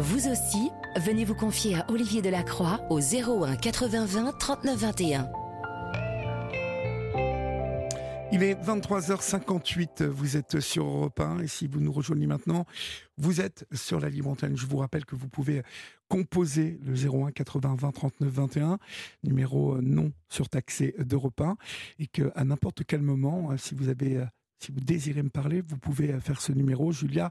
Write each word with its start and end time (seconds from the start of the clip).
Vous 0.00 0.28
aussi, 0.28 0.70
venez 0.94 1.24
vous 1.24 1.34
confier 1.34 1.74
à 1.74 1.90
Olivier 1.90 2.22
Delacroix 2.22 2.80
au 2.88 3.00
01 3.00 3.56
80 3.56 4.04
20 4.04 4.38
39 4.38 4.78
21. 4.78 5.28
Il 8.30 8.44
est 8.44 8.54
23h58, 8.54 10.04
vous 10.04 10.36
êtes 10.36 10.60
sur 10.60 10.84
Europe 10.84 11.18
1 11.18 11.40
et 11.40 11.48
si 11.48 11.66
vous 11.66 11.80
nous 11.80 11.90
rejoignez 11.90 12.28
maintenant, 12.28 12.64
vous 13.16 13.40
êtes 13.40 13.66
sur 13.72 13.98
la 13.98 14.08
libre. 14.08 14.36
Je 14.54 14.66
vous 14.66 14.76
rappelle 14.76 15.04
que 15.04 15.16
vous 15.16 15.28
pouvez 15.28 15.62
composer 16.06 16.78
le 16.84 16.94
01 16.94 17.32
80 17.32 17.74
20 17.80 17.90
39 17.90 18.32
21, 18.32 18.78
numéro 19.24 19.82
non 19.82 20.12
surtaxé 20.28 20.94
d'Europe 21.00 21.40
1 21.40 21.56
et 21.98 22.06
que 22.06 22.30
à 22.36 22.44
n'importe 22.44 22.84
quel 22.86 23.02
moment, 23.02 23.56
si 23.56 23.74
vous 23.74 23.88
avez 23.88 24.24
si 24.60 24.72
vous 24.72 24.80
désirez 24.80 25.22
me 25.22 25.30
parler, 25.30 25.60
vous 25.60 25.78
pouvez 25.78 26.18
faire 26.20 26.40
ce 26.40 26.52
numéro. 26.52 26.90
Julia 26.90 27.30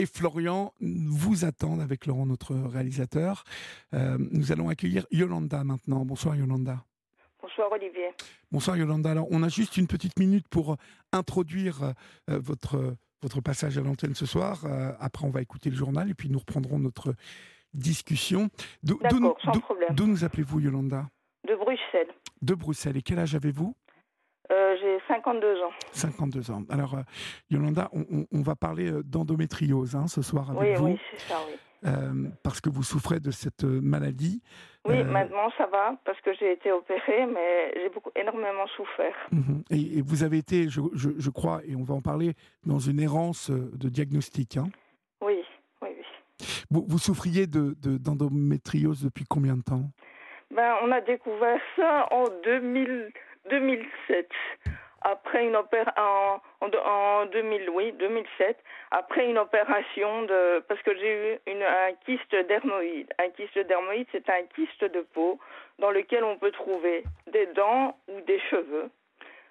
et 0.00 0.06
Florian 0.06 0.72
vous 0.80 1.44
attendent 1.44 1.82
avec 1.82 2.06
Laurent, 2.06 2.24
notre 2.24 2.54
réalisateur. 2.54 3.44
Euh, 3.92 4.16
nous 4.18 4.50
allons 4.50 4.70
accueillir 4.70 5.06
Yolanda 5.10 5.62
maintenant. 5.62 6.06
Bonsoir 6.06 6.34
Yolanda. 6.36 6.82
Bonsoir 7.42 7.70
Olivier. 7.70 8.08
Bonsoir 8.50 8.78
Yolanda. 8.78 9.10
Alors, 9.10 9.26
on 9.30 9.42
a 9.42 9.48
juste 9.48 9.76
une 9.76 9.86
petite 9.86 10.18
minute 10.18 10.48
pour 10.48 10.78
introduire 11.12 11.82
euh, 11.82 12.38
votre, 12.38 12.96
votre 13.20 13.42
passage 13.42 13.76
à 13.76 13.82
l'antenne 13.82 14.14
ce 14.14 14.24
soir. 14.24 14.64
Euh, 14.64 14.92
après, 15.00 15.26
on 15.26 15.30
va 15.30 15.42
écouter 15.42 15.68
le 15.68 15.76
journal 15.76 16.08
et 16.08 16.14
puis 16.14 16.30
nous 16.30 16.38
reprendrons 16.38 16.78
notre 16.78 17.14
discussion. 17.74 18.48
D'accord, 18.82 19.36
sans 19.44 19.60
problème. 19.60 19.90
D'où 19.94 20.06
nous 20.06 20.24
appelez-vous 20.24 20.60
Yolanda? 20.60 21.10
De 21.46 21.54
Bruxelles. 21.56 22.14
De 22.40 22.54
Bruxelles. 22.54 22.96
Et 22.96 23.02
quel 23.02 23.18
âge 23.18 23.34
avez-vous? 23.34 23.76
euh, 23.89 23.89
52 25.10 25.62
ans. 25.62 25.70
52 25.92 26.50
ans. 26.50 26.62
Alors, 26.70 26.96
Yolanda, 27.50 27.88
on, 27.92 28.26
on, 28.30 28.42
va 28.42 28.54
parler 28.54 28.90
d'endométriose 29.04 29.96
hein, 29.96 30.06
ce 30.06 30.22
soir 30.22 30.50
avec 30.50 30.62
oui, 30.62 30.74
vous. 30.74 30.86
Oui, 30.86 31.00
c'est 31.12 31.20
ça, 31.28 31.38
oui. 31.48 31.54
Euh, 31.86 32.28
parce 32.42 32.60
que 32.60 32.68
vous 32.68 32.82
souffrez 32.82 33.20
de 33.20 33.30
cette 33.30 33.64
maladie. 33.64 34.42
Oui, 34.84 34.98
euh... 34.98 35.04
maintenant 35.04 35.50
ça 35.56 35.66
va 35.66 35.96
parce 36.04 36.20
que 36.20 36.30
j'ai 36.34 36.52
été 36.52 36.70
opérée, 36.70 37.26
mais 37.26 37.72
j'ai 37.74 37.88
beaucoup 37.88 38.10
énormément 38.14 38.66
souffert. 38.76 39.14
Mmh. 39.32 39.60
Et, 39.70 39.98
et, 39.98 40.02
vous 40.02 40.22
avez 40.22 40.38
été, 40.38 40.68
je, 40.68 40.82
je, 40.94 41.10
je, 41.16 41.30
crois, 41.30 41.62
et 41.66 41.74
on 41.74 41.82
va 41.82 41.94
en 41.94 42.02
parler, 42.02 42.34
dans 42.66 42.78
une 42.78 43.00
errance 43.00 43.50
de 43.50 43.88
diagnostic. 43.88 44.58
Hein 44.58 44.68
oui, 45.22 45.42
oui, 45.80 45.88
oui. 45.96 46.04
Vous, 46.70 46.84
vous 46.86 46.98
souffriez 46.98 47.46
de, 47.46 47.74
d'endométriose 47.82 49.02
depuis 49.02 49.24
combien 49.24 49.56
de 49.56 49.62
temps? 49.62 49.90
Ben, 50.54 50.74
on 50.82 50.90
a 50.90 51.00
découvert 51.00 51.60
ça 51.76 52.08
en 52.10 52.24
2000, 52.44 53.10
2007 53.50 54.28
après 55.02 55.46
une 55.46 55.56
opération 55.56 55.92
en, 56.60 56.68
en, 56.84 57.26
2000, 57.26 57.70
oui, 57.70 57.92
2007, 57.92 58.56
après 58.90 59.26
une 59.28 59.38
opération 59.38 60.22
de 60.22 60.62
parce 60.68 60.82
que 60.82 60.94
j'ai 60.96 61.14
eu 61.14 61.38
une, 61.50 61.62
un 61.62 61.92
kyste 62.04 62.34
dermoïde. 62.48 63.12
Un 63.18 63.30
kyste 63.30 63.58
dermoïde, 63.58 64.06
c'est 64.12 64.28
un 64.28 64.42
kyste 64.54 64.84
de 64.84 65.00
peau 65.00 65.38
dans 65.78 65.90
lequel 65.90 66.24
on 66.24 66.36
peut 66.36 66.50
trouver 66.50 67.04
des 67.28 67.46
dents 67.46 67.96
ou 68.08 68.20
des 68.22 68.38
cheveux. 68.50 68.90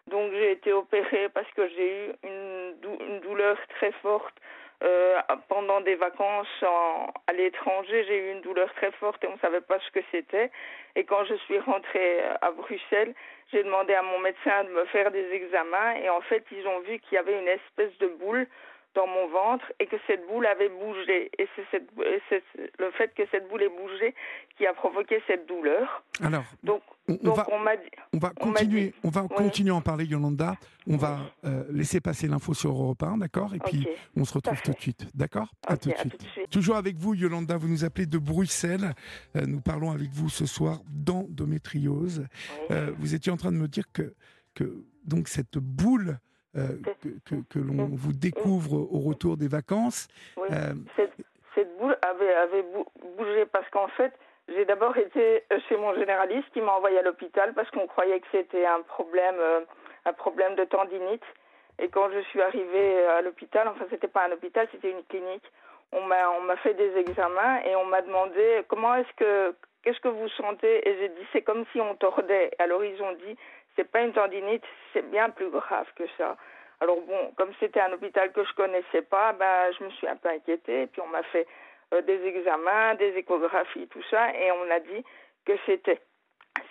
Donc 0.07 0.31
j'ai 0.33 0.51
été 0.51 0.73
opérée 0.73 1.29
parce 1.29 1.49
que 1.51 1.67
j'ai 1.69 2.07
eu 2.07 2.11
une, 2.23 2.75
dou 2.81 2.97
une, 2.99 3.19
douleur 3.19 3.57
très 3.75 3.91
forte 4.03 4.35
euh, 4.83 5.19
pendant 5.47 5.81
des 5.81 5.95
vacances 5.95 6.47
en, 6.63 7.07
à 7.27 7.33
l'étranger. 7.33 8.05
J'ai 8.07 8.17
eu 8.17 8.31
une 8.31 8.41
douleur 8.41 8.73
très 8.75 8.91
forte 8.93 9.23
et 9.23 9.27
on 9.27 9.33
ne 9.33 9.39
savait 9.39 9.61
pas 9.61 9.79
ce 9.79 9.91
que 9.91 9.99
c'était. 10.11 10.51
Et 10.95 11.03
quand 11.03 11.25
je 11.25 11.35
suis 11.35 11.59
rentrée 11.59 12.21
à 12.41 12.51
Bruxelles, 12.51 13.13
j'ai 13.51 13.63
demandé 13.63 13.93
à 13.93 14.01
mon 14.01 14.19
médecin 14.19 14.63
de 14.63 14.69
me 14.69 14.85
faire 14.85 15.11
des 15.11 15.31
examens 15.31 15.95
et 15.95 16.09
en 16.09 16.21
fait 16.21 16.43
ils 16.51 16.67
ont 16.67 16.79
vu 16.81 16.99
qu'il 16.99 17.15
y 17.15 17.17
avait 17.17 17.39
une 17.39 17.47
espèce 17.47 17.97
de 17.99 18.07
boule 18.07 18.47
dans 18.95 19.05
mon 19.07 19.27
ventre 19.29 19.65
et 19.79 19.85
que 19.85 19.95
cette 20.07 20.25
boule 20.27 20.45
avait 20.47 20.69
bougé. 20.69 21.29
Et 21.37 21.47
c'est 21.71 21.83
le 22.79 22.91
fait 22.91 23.13
que 23.13 23.23
cette 23.31 23.47
boule 23.47 23.61
ait 23.61 23.69
bougé 23.69 24.15
qui 24.57 24.65
a 24.65 24.73
provoqué 24.73 25.21
cette 25.27 25.47
douleur. 25.47 26.03
Alors, 26.21 26.43
donc, 26.63 26.81
on, 27.07 27.13
donc 27.13 27.37
va, 27.37 27.45
on 27.51 27.59
m'a 27.59 27.77
dit. 27.77 27.83
On 28.13 28.17
va 28.17 28.31
on 28.41 28.47
m'a 28.47 28.53
continuer, 28.59 28.81
dit- 28.87 28.93
on 29.03 29.09
va 29.09 29.21
Oui. 29.23 29.27
continuer 29.35 29.71
à 29.71 29.75
en 29.75 29.81
parler, 29.81 30.05
Yolanda. 30.05 30.55
On 30.87 30.97
va 30.97 31.19
euh, 31.45 31.63
laisser 31.69 32.01
passer 32.01 32.27
l'info 32.27 32.53
sur 32.55 32.71
Europe 32.71 33.03
1, 33.03 33.17
d'accord? 33.17 33.53
Et 33.53 33.59
puis 33.59 33.87
on 34.17 34.25
se 34.25 34.33
retrouve 34.33 34.61
tout 34.61 34.71
de 34.71 34.79
suite, 34.79 35.05
d'accord? 35.15 35.49
À 35.67 35.73
Ok, 35.73 35.81
tout 35.81 35.89
de 35.89 35.93
à 35.93 35.97
suite. 35.99 36.17
tout 36.17 36.25
de 36.25 36.31
suite. 36.31 36.49
Toujours 36.49 36.75
avec 36.75 36.95
vous, 36.97 37.13
Yolanda, 37.13 37.57
vous 37.57 37.67
nous 37.67 37.85
appelez 37.85 38.07
de 38.07 38.17
Bruxelles. 38.17 38.93
Euh, 39.35 39.41
nous 39.45 39.61
parlons 39.61 39.91
avec 39.91 40.09
vous 40.11 40.29
ce 40.29 40.45
soir 40.47 40.79
d'endométriose. 40.89 42.19
Oui. 42.21 42.65
Euh, 42.71 42.91
vous 42.97 43.13
étiez 43.15 43.31
en 43.31 43.37
train 43.37 43.51
de 43.51 43.57
me 43.57 43.67
dire 43.67 43.85
que, 43.93 44.13
que 44.55 44.83
donc 45.05 45.27
cette 45.27 45.57
boule 45.57 46.17
euh, 46.57 46.67
que, 47.03 47.09
que- 47.29 47.43
que 47.53 47.59
l'on 47.59 47.89
vous 47.91 48.13
découvre 48.13 48.73
au 48.73 48.99
retour 48.99 49.37
des 49.37 49.47
vacances, 49.47 50.07
Oui. 50.37 50.47
euh, 50.51 50.73
Cette, 50.95 51.13
cette 51.55 51.77
boule 51.77 51.95
avait, 52.01 52.33
avait 52.33 52.63
bou- 52.63 52.85
bougé 53.17 53.45
parce 53.45 53.69
qu'en 53.69 53.87
fait, 53.89 54.13
j'ai 54.47 54.65
d'abord 54.65 54.97
été 54.97 55.43
chez 55.67 55.77
mon 55.77 55.93
généraliste 55.93 56.49
qui 56.53 56.61
m'a 56.61 56.71
envoyé 56.73 56.97
à 56.97 57.03
l'hôpital 57.03 57.53
parce 57.53 57.69
qu'on 57.71 57.85
croyait 57.87 58.19
que 58.19 58.27
c'était 58.31 58.65
un 58.65 58.81
problème, 58.81 59.35
euh, 59.39 59.61
un 60.05 60.13
problème 60.13 60.55
de 60.55 60.63
tendinite. 60.65 61.23
Et 61.77 61.87
quand 61.89 62.09
je 62.11 62.19
suis 62.29 62.41
arrivée 62.41 63.05
à 63.05 63.21
l'hôpital, 63.21 63.67
enfin 63.67 63.85
c'était 63.89 64.07
pas 64.07 64.25
un 64.27 64.31
hôpital, 64.31 64.67
c'était 64.71 64.91
une 64.91 65.03
clinique, 65.03 65.45
on 65.91 66.01
m'a 66.01 66.29
on 66.31 66.41
m'a 66.41 66.57
fait 66.57 66.73
des 66.73 66.97
examens 66.97 67.61
et 67.63 67.75
on 67.75 67.85
m'a 67.85 68.01
demandé 68.01 68.63
comment 68.67 68.95
est-ce 68.95 69.13
que 69.15 69.55
qu'est-ce 69.83 69.99
que 70.01 70.09
vous 70.09 70.27
sentez? 70.29 70.87
Et 70.89 70.97
j'ai 70.99 71.09
dit 71.09 71.25
c'est 71.31 71.41
comme 71.43 71.63
si 71.71 71.79
on 71.79 71.95
tordait. 71.95 72.51
Alors 72.59 72.83
ils 72.83 73.01
ont 73.01 73.13
dit 73.13 73.37
c'est 73.79 73.89
pas 73.89 74.01
une 74.01 74.11
tendinite, 74.11 74.63
c'est 74.91 75.09
bien 75.09 75.29
plus 75.29 75.49
grave 75.49 75.87
que 75.95 76.03
ça. 76.17 76.35
Alors 76.81 76.99
bon, 77.01 77.31
comme 77.37 77.51
c'était 77.61 77.79
un 77.79 77.93
hôpital 77.93 78.31
que 78.33 78.43
je 78.43 78.53
connaissais 78.53 79.01
pas, 79.01 79.31
ben 79.33 79.71
je 79.77 79.85
me 79.85 79.89
suis 79.91 80.07
un 80.07 80.17
peu 80.17 80.27
inquiétée. 80.29 80.81
Et 80.83 80.87
puis 80.87 81.01
on 81.01 81.07
m'a 81.07 81.23
fait 81.23 81.47
euh, 81.93 82.01
des 82.01 82.21
examens, 82.25 82.95
des 82.95 83.13
échographies, 83.17 83.87
tout 83.87 84.03
ça, 84.09 84.33
et 84.35 84.51
on 84.51 84.69
a 84.69 84.79
dit 84.81 85.03
que 85.45 85.53
c'était 85.65 86.01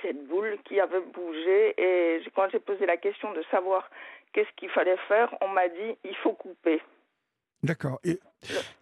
cette 0.03 0.27
boule 0.27 0.59
qui 0.65 0.79
avait 0.81 1.01
bougé. 1.01 1.75
Et 1.79 2.23
quand 2.35 2.49
j'ai 2.51 2.59
posé 2.61 2.85
la 2.85 2.99
question 2.99 3.33
de 3.33 3.43
savoir 3.51 3.89
qu'est-ce 4.33 4.51
qu'il 4.57 4.69
fallait 4.71 4.99
faire, 5.09 5.35
on 5.41 5.49
m'a 5.49 5.69
dit 5.69 5.97
il 6.05 6.17
faut 6.17 6.33
couper. 6.35 6.81
d'accord. 7.63 7.99
Et 8.05 8.19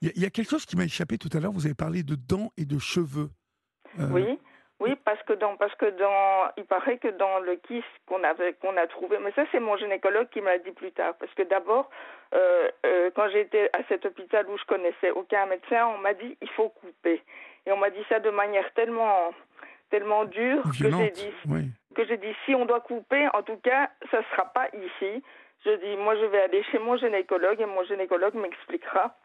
Il 0.02 0.08
y, 0.08 0.10
a- 0.10 0.12
il 0.16 0.22
y 0.22 0.26
a 0.26 0.30
quelque 0.30 0.50
chose 0.50 0.66
qui 0.66 0.76
m'a 0.76 0.84
échappé 0.84 1.16
tout 1.16 1.30
à 1.32 1.40
l'heure. 1.40 1.52
Vous 1.52 1.64
avez 1.66 1.74
parlé 1.74 2.02
de 2.02 2.14
dents 2.14 2.50
et 2.58 2.66
de 2.66 2.78
cheveux. 2.78 3.30
Euh, 3.98 4.10
Oui, 4.12 4.38
oui, 4.78 4.94
parce 5.06 5.22
que 5.22 5.32
dans, 5.32 5.56
parce 5.56 5.74
que 5.76 5.86
dans, 5.86 6.50
il 6.58 6.64
paraît 6.66 6.98
que 6.98 7.08
dans 7.08 7.38
le 7.38 7.56
kiss 7.56 7.84
qu'on 8.06 8.22
avait, 8.22 8.52
qu'on 8.54 8.76
a 8.76 8.86
trouvé, 8.86 9.18
mais 9.18 9.32
ça 9.32 9.44
c'est 9.50 9.60
mon 9.60 9.76
gynécologue 9.76 10.28
qui 10.28 10.40
me 10.42 10.46
l'a 10.46 10.58
dit 10.58 10.72
plus 10.72 10.92
tard, 10.92 11.14
parce 11.18 11.32
que 11.34 11.42
d'abord, 11.44 11.88
euh, 12.34 12.68
euh, 12.84 13.10
quand 13.14 13.28
j'étais 13.30 13.70
à 13.72 13.82
cet 13.88 14.04
hôpital 14.04 14.46
où 14.50 14.58
je 14.58 14.64
connaissais 14.64 15.10
aucun 15.12 15.46
médecin, 15.46 15.86
on 15.86 15.98
m'a 15.98 16.12
dit 16.12 16.36
il 16.42 16.50
faut 16.50 16.68
couper, 16.68 17.22
et 17.64 17.72
on 17.72 17.78
m'a 17.78 17.88
dit 17.88 18.04
ça 18.10 18.20
de 18.20 18.28
manière 18.28 18.70
tellement, 18.74 19.32
tellement 19.88 20.24
dure 20.26 20.62
que 20.64 20.90
j'ai 20.90 21.10
dit, 21.10 21.32
Oui. 21.48 21.70
que 21.94 22.04
j'ai 22.04 22.18
dit 22.18 22.34
si 22.44 22.54
on 22.54 22.66
doit 22.66 22.80
couper, 22.80 23.28
en 23.32 23.42
tout 23.42 23.56
cas, 23.58 23.88
ça 24.10 24.22
sera 24.30 24.44
pas 24.52 24.68
ici. 24.74 25.22
Je 25.64 25.70
dis 25.70 25.96
moi 25.96 26.14
je 26.16 26.26
vais 26.26 26.42
aller 26.42 26.62
chez 26.64 26.78
mon 26.78 26.98
gynécologue 26.98 27.60
et 27.62 27.66
mon 27.66 27.82
gynécologue 27.84 28.34
m'expliquera 28.34 29.16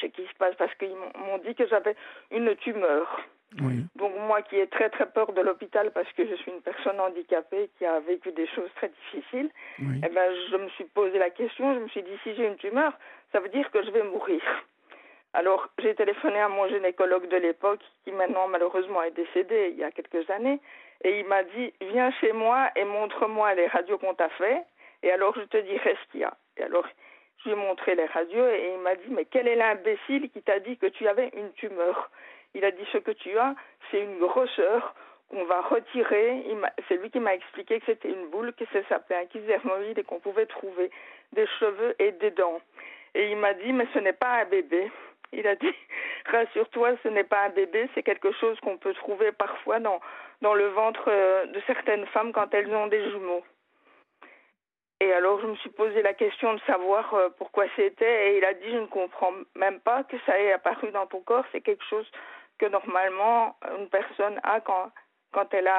ce 0.00 0.06
qui 0.06 0.26
se 0.26 0.34
passe 0.38 0.54
parce 0.56 0.74
qu'ils 0.76 0.96
m'ont 0.96 1.38
dit 1.44 1.54
que 1.54 1.66
j'avais 1.66 1.94
une 2.30 2.56
tumeur. 2.56 3.20
Oui. 3.60 3.84
Donc 3.96 4.12
moi 4.28 4.42
qui 4.42 4.56
ai 4.56 4.68
très 4.68 4.90
très 4.90 5.06
peur 5.06 5.32
de 5.32 5.40
l'hôpital 5.40 5.90
parce 5.90 6.10
que 6.12 6.24
je 6.26 6.34
suis 6.36 6.52
une 6.52 6.62
personne 6.62 7.00
handicapée 7.00 7.68
qui 7.78 7.84
a 7.84 7.98
vécu 8.00 8.30
des 8.32 8.46
choses 8.46 8.70
très 8.76 8.88
difficiles, 8.88 9.50
Oui. 9.80 10.00
eh 10.04 10.08
ben 10.08 10.32
je 10.50 10.56
me 10.56 10.68
suis 10.70 10.84
posé 10.84 11.18
la 11.18 11.30
question, 11.30 11.74
je 11.74 11.80
me 11.80 11.88
suis 11.88 12.02
dit 12.02 12.16
si 12.22 12.34
j'ai 12.36 12.46
une 12.46 12.56
tumeur, 12.56 12.92
ça 13.32 13.40
veut 13.40 13.48
dire 13.48 13.68
que 13.72 13.82
je 13.82 13.90
vais 13.90 14.04
mourir. 14.04 14.40
Alors 15.32 15.68
j'ai 15.78 15.94
téléphoné 15.94 16.38
à 16.40 16.48
mon 16.48 16.68
gynécologue 16.68 17.28
de 17.28 17.36
l'époque 17.36 17.80
qui 18.04 18.12
maintenant 18.12 18.46
malheureusement 18.48 19.02
est 19.02 19.12
décédé 19.12 19.70
il 19.72 19.78
y 19.78 19.84
a 19.84 19.90
quelques 19.90 20.28
années 20.30 20.60
et 21.02 21.18
il 21.20 21.26
m'a 21.26 21.42
dit 21.42 21.72
viens 21.80 22.10
chez 22.20 22.32
moi 22.32 22.68
et 22.76 22.84
montre-moi 22.84 23.54
les 23.54 23.66
radios 23.66 23.98
qu'on 23.98 24.14
t'a 24.14 24.28
fait 24.30 24.62
et 25.02 25.10
alors 25.10 25.34
je 25.36 25.42
te 25.42 25.56
dirai 25.56 25.96
ce 26.04 26.12
qu'il 26.12 26.20
y 26.20 26.24
a. 26.24 26.34
Et 26.56 26.62
alors 26.62 26.86
je 27.38 27.44
lui 27.48 27.52
ai 27.52 27.56
montré 27.56 27.94
les 27.94 28.06
radios 28.06 28.46
et 28.46 28.72
il 28.74 28.80
m'a 28.80 28.94
dit 28.94 29.08
mais 29.10 29.24
quel 29.24 29.48
est 29.48 29.56
l'imbécile 29.56 30.30
qui 30.30 30.42
t'a 30.42 30.58
dit 30.60 30.76
que 30.76 30.86
tu 30.86 31.06
avais 31.08 31.30
une 31.36 31.52
tumeur? 31.54 32.10
Il 32.54 32.64
a 32.64 32.70
dit 32.70 32.86
ce 32.92 32.98
que 32.98 33.12
tu 33.12 33.38
as, 33.38 33.54
c'est 33.90 34.02
une 34.02 34.18
grosseur 34.18 34.94
qu'on 35.30 35.44
va 35.44 35.60
retirer. 35.62 36.44
C'est 36.88 36.96
lui 36.96 37.10
qui 37.10 37.20
m'a 37.20 37.34
expliqué 37.34 37.78
que 37.80 37.86
c'était 37.86 38.10
une 38.10 38.28
boule, 38.28 38.52
que 38.52 38.64
ça 38.72 38.82
s'appelait 38.88 39.16
un 39.16 39.26
kyste 39.26 39.46
dermoïde 39.46 39.98
et 39.98 40.04
qu'on 40.04 40.18
pouvait 40.18 40.46
trouver 40.46 40.90
des 41.32 41.46
cheveux 41.58 41.94
et 41.98 42.12
des 42.12 42.32
dents. 42.32 42.60
Et 43.14 43.30
il 43.30 43.36
m'a 43.36 43.54
dit 43.54 43.72
mais 43.72 43.86
ce 43.94 43.98
n'est 43.98 44.12
pas 44.12 44.40
un 44.40 44.44
bébé. 44.46 44.90
Il 45.32 45.46
a 45.46 45.54
dit 45.54 45.72
rassure-toi, 46.26 46.96
ce 47.02 47.08
n'est 47.08 47.24
pas 47.24 47.44
un 47.44 47.50
bébé, 47.50 47.88
c'est 47.94 48.02
quelque 48.02 48.32
chose 48.32 48.58
qu'on 48.60 48.78
peut 48.78 48.94
trouver 48.94 49.32
parfois 49.32 49.78
dans 49.78 50.00
dans 50.42 50.54
le 50.54 50.68
ventre 50.68 51.04
euh, 51.08 51.46
de 51.46 51.60
certaines 51.66 52.06
femmes 52.06 52.32
quand 52.32 52.52
elles 52.54 52.74
ont 52.74 52.86
des 52.86 53.10
jumeaux. 53.10 53.44
Et 55.00 55.12
alors 55.12 55.40
je 55.40 55.46
me 55.46 55.56
suis 55.56 55.70
posé 55.70 56.02
la 56.02 56.14
question 56.14 56.54
de 56.54 56.60
savoir 56.66 57.14
euh, 57.14 57.28
pourquoi 57.38 57.64
c'était 57.76 58.32
et 58.32 58.38
il 58.38 58.44
a 58.44 58.54
dit 58.54 58.70
je 58.70 58.78
ne 58.78 58.86
comprends 58.86 59.32
même 59.54 59.80
pas 59.80 60.02
que 60.04 60.16
ça 60.26 60.38
ait 60.38 60.52
apparu 60.52 60.90
dans 60.90 61.06
ton 61.06 61.20
corps, 61.20 61.44
c'est 61.52 61.60
quelque 61.60 61.84
chose 61.84 62.10
que 62.60 62.66
normalement 62.66 63.56
une 63.78 63.88
personne 63.88 64.38
a 64.42 64.60
quand 64.60 65.54
elle 65.54 65.70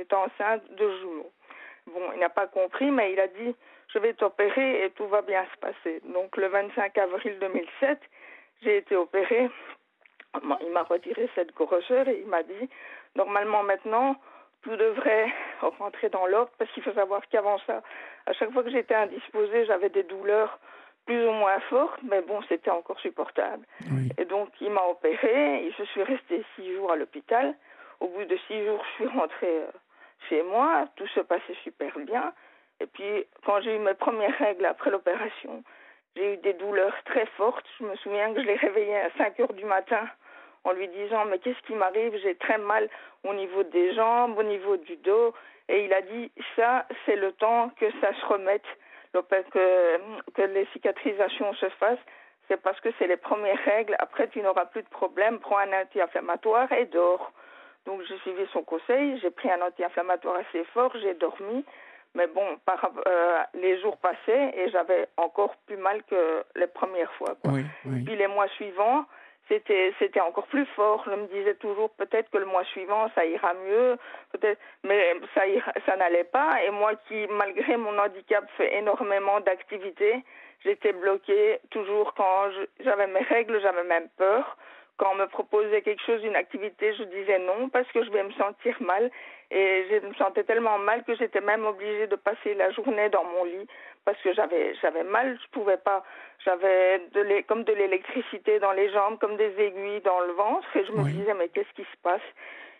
est 0.00 0.12
enceinte 0.12 0.64
de 0.72 0.90
jumeaux. 0.98 1.32
Bon, 1.86 2.12
il 2.14 2.20
n'a 2.20 2.30
pas 2.30 2.46
compris 2.46 2.90
mais 2.90 3.12
il 3.12 3.20
a 3.20 3.28
dit 3.28 3.54
je 3.92 3.98
vais 3.98 4.14
t'opérer 4.14 4.84
et 4.84 4.90
tout 4.90 5.06
va 5.06 5.22
bien 5.22 5.44
se 5.52 5.58
passer. 5.58 6.00
Donc 6.12 6.36
le 6.36 6.48
25 6.48 6.98
avril 6.98 7.38
2007, 7.38 8.00
j'ai 8.62 8.78
été 8.78 8.96
opérée 8.96 9.48
il 10.60 10.70
m'a 10.72 10.82
retiré 10.82 11.28
cette 11.34 11.54
grosseur 11.54 12.08
et 12.08 12.20
il 12.20 12.26
m'a 12.26 12.42
dit, 12.42 12.68
normalement 13.14 13.62
maintenant, 13.62 14.16
tout 14.62 14.76
devrait 14.76 15.32
rentrer 15.60 16.08
dans 16.08 16.26
l'ordre 16.26 16.52
parce 16.58 16.70
qu'il 16.72 16.82
faut 16.82 16.92
savoir 16.92 17.22
qu'avant 17.28 17.58
ça, 17.66 17.82
à 18.26 18.32
chaque 18.32 18.52
fois 18.52 18.62
que 18.62 18.70
j'étais 18.70 18.94
indisposée, 18.94 19.66
j'avais 19.66 19.88
des 19.88 20.02
douleurs 20.02 20.58
plus 21.08 21.26
ou 21.26 21.32
moins 21.32 21.58
fortes, 21.70 22.00
mais 22.02 22.20
bon, 22.20 22.42
c'était 22.50 22.70
encore 22.70 23.00
supportable. 23.00 23.64
Et 24.18 24.26
donc, 24.26 24.50
il 24.60 24.70
m'a 24.70 24.82
opéré 24.82 25.64
et 25.64 25.72
je 25.78 25.82
suis 25.84 26.02
restée 26.02 26.44
six 26.54 26.74
jours 26.74 26.92
à 26.92 26.96
l'hôpital. 26.96 27.54
Au 28.00 28.08
bout 28.08 28.26
de 28.26 28.36
six 28.46 28.62
jours, 28.66 28.84
je 28.84 28.94
suis 28.96 29.18
rentrée 29.18 29.62
euh, 29.62 29.70
chez 30.28 30.42
moi, 30.42 30.86
tout 30.96 31.06
se 31.08 31.20
passait 31.20 31.56
super 31.64 31.98
bien. 32.00 32.34
Et 32.80 32.86
puis, 32.86 33.24
quand 33.46 33.58
j'ai 33.62 33.74
eu 33.76 33.78
mes 33.78 33.94
premières 33.94 34.36
règles 34.36 34.66
après 34.66 34.90
l'opération, 34.90 35.64
j'ai 36.14 36.34
eu 36.34 36.36
des 36.36 36.52
douleurs 36.52 36.94
très 37.06 37.24
fortes. 37.38 37.64
Je 37.80 37.86
me 37.86 37.96
souviens 37.96 38.34
que 38.34 38.42
je 38.42 38.46
l'ai 38.46 38.56
réveillé 38.56 38.98
à 38.98 39.10
5 39.16 39.40
heures 39.40 39.54
du 39.54 39.64
matin 39.64 40.06
en 40.64 40.72
lui 40.72 40.88
disant 40.88 41.24
Mais 41.24 41.38
qu'est-ce 41.38 41.66
qui 41.66 41.72
m'arrive? 41.72 42.14
J'ai 42.22 42.34
très 42.34 42.58
mal 42.58 42.90
au 43.24 43.32
niveau 43.32 43.62
des 43.62 43.94
jambes, 43.94 44.36
au 44.36 44.42
niveau 44.42 44.76
du 44.76 44.96
dos. 44.96 45.32
Et 45.70 45.86
il 45.86 45.92
a 45.94 46.02
dit 46.02 46.30
Ça, 46.54 46.86
c'est 47.06 47.16
le 47.16 47.32
temps 47.32 47.70
que 47.80 47.86
ça 48.02 48.12
se 48.12 48.26
remette, 48.26 48.68
que, 49.22 50.30
que 50.32 50.42
les 50.42 50.66
cicatrisations 50.72 51.52
se 51.54 51.68
fassent. 51.70 51.98
C'est 52.48 52.60
parce 52.62 52.80
que 52.80 52.88
c'est 52.98 53.06
les 53.06 53.16
premières 53.16 53.62
règles. 53.64 53.94
Après, 53.98 54.28
tu 54.28 54.40
n'auras 54.40 54.66
plus 54.66 54.82
de 54.82 54.88
problème. 54.88 55.38
Prends 55.38 55.58
un 55.58 55.82
anti-inflammatoire 55.82 56.72
et 56.72 56.86
dors. 56.86 57.32
Donc, 57.84 58.02
j'ai 58.08 58.18
suivi 58.18 58.46
son 58.52 58.62
conseil. 58.62 59.18
J'ai 59.20 59.30
pris 59.30 59.50
un 59.50 59.60
anti-inflammatoire 59.60 60.36
assez 60.36 60.64
fort. 60.72 60.92
J'ai 61.00 61.14
dormi. 61.14 61.64
Mais 62.14 62.26
bon, 62.26 62.58
par, 62.64 62.90
euh, 63.06 63.38
les 63.54 63.78
jours 63.80 63.98
passaient 63.98 64.52
et 64.56 64.70
j'avais 64.70 65.08
encore 65.16 65.54
plus 65.66 65.76
mal 65.76 66.02
que 66.04 66.42
les 66.56 66.66
premières 66.66 67.12
fois. 67.14 67.36
Quoi. 67.42 67.60
Puis 67.84 68.16
les 68.16 68.26
mois 68.26 68.48
suivants, 68.48 69.04
c'était 69.48 69.92
c'était 69.98 70.20
encore 70.20 70.46
plus 70.46 70.66
fort. 70.76 71.02
Je 71.06 71.10
me 71.10 71.26
disais 71.26 71.54
toujours 71.54 71.90
peut-être 71.90 72.30
que 72.30 72.38
le 72.38 72.46
mois 72.46 72.64
suivant 72.64 73.10
ça 73.14 73.24
ira 73.24 73.54
mieux, 73.54 73.96
peut-être, 74.32 74.60
mais 74.84 75.14
ça 75.34 75.42
ça 75.86 75.96
n'allait 75.96 76.24
pas. 76.24 76.62
Et 76.64 76.70
moi 76.70 76.92
qui 77.08 77.26
malgré 77.28 77.76
mon 77.76 77.98
handicap 77.98 78.44
fais 78.56 78.76
énormément 78.76 79.40
d'activités, 79.40 80.22
j'étais 80.64 80.92
bloquée 80.92 81.58
toujours 81.70 82.14
quand 82.14 82.50
j'avais 82.80 83.06
mes 83.06 83.22
règles, 83.22 83.60
j'avais 83.60 83.84
même 83.84 84.08
peur. 84.16 84.56
Quand 84.98 85.12
on 85.12 85.14
me 85.14 85.26
proposait 85.26 85.82
quelque 85.82 86.02
chose, 86.02 86.24
une 86.24 86.34
activité, 86.34 86.92
je 86.94 87.04
disais 87.04 87.38
non 87.38 87.68
parce 87.68 87.86
que 87.92 88.02
je 88.04 88.10
vais 88.10 88.24
me 88.24 88.32
sentir 88.32 88.76
mal. 88.80 89.10
Et 89.50 89.86
je 89.88 90.06
me 90.06 90.12
sentais 90.14 90.44
tellement 90.44 90.76
mal 90.78 91.04
que 91.04 91.14
j'étais 91.14 91.40
même 91.40 91.64
obligée 91.64 92.06
de 92.06 92.16
passer 92.16 92.52
la 92.54 92.70
journée 92.72 93.08
dans 93.08 93.24
mon 93.24 93.44
lit 93.44 93.66
parce 94.08 94.22
que 94.22 94.32
j'avais 94.32 94.74
j'avais 94.80 95.04
mal, 95.04 95.38
je 95.38 95.50
pouvais 95.50 95.76
pas, 95.76 96.02
j'avais 96.42 96.98
de 97.12 97.42
comme 97.46 97.64
de 97.64 97.74
l'électricité 97.74 98.58
dans 98.58 98.72
les 98.72 98.90
jambes, 98.90 99.18
comme 99.18 99.36
des 99.36 99.52
aiguilles 99.60 100.00
dans 100.00 100.20
le 100.20 100.32
ventre 100.32 100.66
et 100.78 100.86
je 100.86 100.92
me 100.92 101.04
disais 101.10 101.34
mais 101.34 101.48
qu'est-ce 101.50 101.74
qui 101.74 101.82
se 101.82 101.96
passe? 102.02 102.28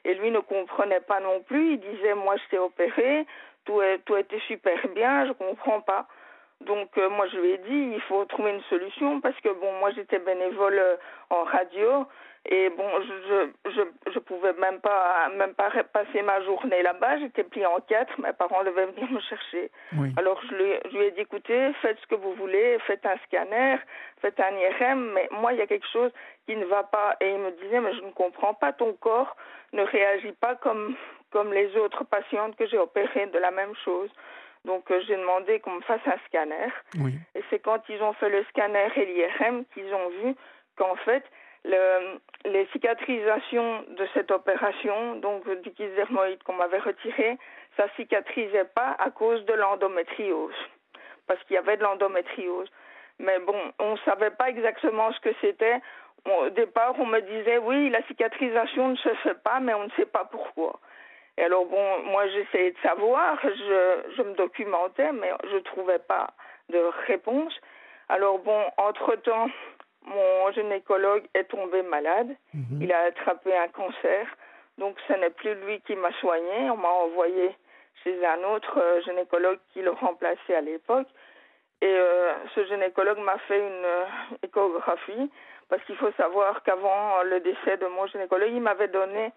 Et 0.06 0.14
lui 0.14 0.30
ne 0.30 0.38
comprenait 0.38 1.02
pas 1.02 1.20
non 1.20 1.42
plus, 1.42 1.72
il 1.72 1.80
disait 1.80 2.14
moi 2.14 2.36
je 2.36 2.48
t'ai 2.48 2.58
opéré, 2.58 3.26
tout 3.66 3.82
tout 4.06 4.16
était 4.16 4.40
super 4.46 4.78
bien, 4.94 5.26
je 5.26 5.32
comprends 5.32 5.82
pas. 5.82 6.08
Donc 6.62 6.96
euh, 6.96 7.10
moi 7.10 7.26
je 7.28 7.36
lui 7.36 7.50
ai 7.50 7.58
dit 7.58 7.82
il 7.96 8.00
faut 8.08 8.25
trouver 8.25 8.52
une 8.52 8.62
solution 8.62 9.20
parce 9.20 9.38
que 9.40 9.50
bon 9.50 9.72
moi 9.80 9.90
j'étais 9.90 10.20
bénévole 10.20 10.78
euh, 10.78 10.96
en 11.28 11.44
radio 11.44 12.06
et 12.50 12.70
bon 12.70 12.88
je 13.02 13.70
je 13.70 13.82
je 14.12 14.18
pouvais 14.20 14.54
même 14.54 14.80
pas 14.80 15.28
même 15.36 15.54
pas 15.54 15.70
passer 15.92 16.22
ma 16.22 16.42
journée 16.42 16.82
là-bas. 16.82 17.18
J'étais 17.18 17.44
pliée 17.44 17.66
en 17.66 17.80
quatre. 17.80 18.18
Mes 18.20 18.32
parents 18.32 18.64
devaient 18.64 18.86
venir 18.86 19.10
me 19.10 19.20
chercher. 19.20 19.70
Alors 20.16 20.40
je 20.48 20.54
lui, 20.54 20.72
je 20.90 20.96
lui 20.96 21.04
ai 21.04 21.10
dit 21.10 21.20
écoutez 21.20 21.72
faites 21.82 21.98
ce 22.00 22.06
que 22.06 22.14
vous 22.14 22.32
voulez. 22.34 22.78
Faites 22.86 23.04
un 23.04 23.16
scanner. 23.26 23.76
Faites 24.22 24.40
un 24.40 24.56
IRM 24.56 25.12
mais 25.12 25.28
moi 25.30 25.52
il 25.52 25.58
y 25.58 25.62
a 25.62 25.66
quelque 25.66 25.88
chose 25.92 26.10
qui 26.46 26.56
ne 26.56 26.64
va 26.64 26.84
pas. 26.84 27.16
Et 27.20 27.30
il 27.32 27.38
me 27.38 27.50
disait 27.62 27.80
mais 27.80 27.94
je 27.94 28.00
ne 28.00 28.12
comprends 28.12 28.54
pas. 28.54 28.72
Ton 28.72 28.94
corps 28.94 29.36
ne 29.74 29.82
réagit 29.82 30.32
pas 30.32 30.54
comme 30.54 30.96
comme 31.30 31.52
les 31.52 31.76
autres 31.76 32.04
patientes 32.04 32.56
que 32.56 32.66
j'ai 32.66 32.78
opérées 32.78 33.26
de 33.26 33.38
la 33.38 33.50
même 33.50 33.74
chose. 33.84 34.10
Donc 34.64 34.90
euh, 34.90 35.02
j'ai 35.06 35.16
demandé 35.16 35.60
qu'on 35.60 35.72
me 35.72 35.82
fasse 35.82 36.06
un 36.06 36.16
scanner. 36.26 36.68
Et 37.34 37.42
c'est 37.50 37.58
quand 37.58 37.82
ils 37.90 38.02
ont 38.02 38.14
fait 38.14 38.30
le 38.30 38.42
scanner 38.44 38.88
et 38.96 39.04
l'IRM 39.04 39.64
qu'ils 39.74 39.92
ont 39.92 40.08
vu 40.22 40.34
qu'en 40.76 40.96
fait, 40.96 41.24
le, 41.64 42.19
les 42.44 42.66
cicatrisations 42.72 43.84
de 43.88 44.06
cette 44.14 44.31
opération, 44.31 45.16
donc 45.16 45.49
du 45.62 45.70
kyste 45.72 45.94
dermoïde 45.94 46.43
qu'on 46.43 46.55
m'avait 46.55 46.78
retiré, 46.78 47.38
ça 47.76 47.87
cicatrisait 47.96 48.70
pas 48.75 48.96
à 48.99 49.10
cause 49.10 49.44
de 49.44 49.55
l'endométriose, 49.55 50.55
parce 51.26 51.43
qu'il 51.44 51.55
y 51.55 51.58
avait 51.58 51.76
de 51.76 51.82
l'endométriose. 51.82 52.70
Mais 53.19 53.38
bon, 53.40 53.60
on 53.78 53.93
ne 53.93 53.99
savait 53.99 54.31
pas 54.31 54.49
exactement 54.49 55.12
ce 55.12 55.20
que 55.20 55.31
c'était. 55.40 55.81
Au 56.25 56.50
départ, 56.50 56.94
on 56.99 57.06
me 57.06 57.20
disait 57.20 57.58
oui, 57.58 57.90
la 57.90 58.02
cicatrisation 58.04 58.88
ne 58.88 58.96
se 58.96 59.14
fait 59.22 59.43
pas, 59.43 59.61
mais 59.61 59.75
on 59.75 59.84
ne 59.84 59.90
sait 59.90 60.06
pas 60.06 60.25
pourquoi. 60.25 60.78
Et 61.37 61.44
alors, 61.44 61.66
bon, 61.66 62.02
moi, 62.02 62.26
j'essayais 62.28 62.72
de 62.72 62.78
savoir, 62.78 63.38
je, 63.43 64.14
je 64.16 64.22
me 64.22 64.34
documentais, 64.34 65.12
mais 65.12 65.31
je 65.49 65.54
ne 65.54 65.61
trouvais 65.61 66.00
pas 66.00 66.31
de 66.69 66.78
réponse. 67.06 67.54
Alors, 68.08 68.38
bon, 68.40 68.64
entre-temps, 68.76 69.49
mon 70.08 70.52
gynécologue 70.52 71.25
est 71.34 71.44
tombé 71.44 71.82
malade. 71.82 72.34
Mhm. 72.55 72.82
Il 72.82 72.93
a 72.93 73.00
attrapé 73.02 73.56
un 73.56 73.69
cancer. 73.69 74.26
Donc, 74.78 74.96
ce 75.08 75.12
n'est 75.14 75.31
plus 75.31 75.55
lui 75.66 75.81
qui 75.82 75.96
m'a 75.96 76.12
soigné. 76.20 76.70
On 76.70 76.76
m'a 76.76 76.88
envoyé 76.88 77.56
chez 78.05 78.25
un 78.25 78.44
autre 78.55 78.78
euh, 78.78 79.00
gynécologue 79.02 79.58
qui 79.72 79.82
le 79.82 79.90
remplaçait 79.90 80.55
à 80.55 80.60
l'époque. 80.60 81.08
Et 81.81 81.87
euh, 81.87 82.32
ce 82.55 82.64
gynécologue 82.66 83.19
m'a 83.19 83.38
fait 83.46 83.58
une 83.58 83.84
euh, 83.84 84.05
échographie 84.43 85.31
parce 85.69 85.82
qu'il 85.84 85.96
faut 85.96 86.11
savoir 86.12 86.62
qu'avant 86.62 87.22
le 87.22 87.40
décès 87.40 87.76
de 87.76 87.87
mon 87.87 88.06
gynécologue, 88.06 88.50
il 88.52 88.61
m'avait 88.61 88.88
donné 88.88 89.32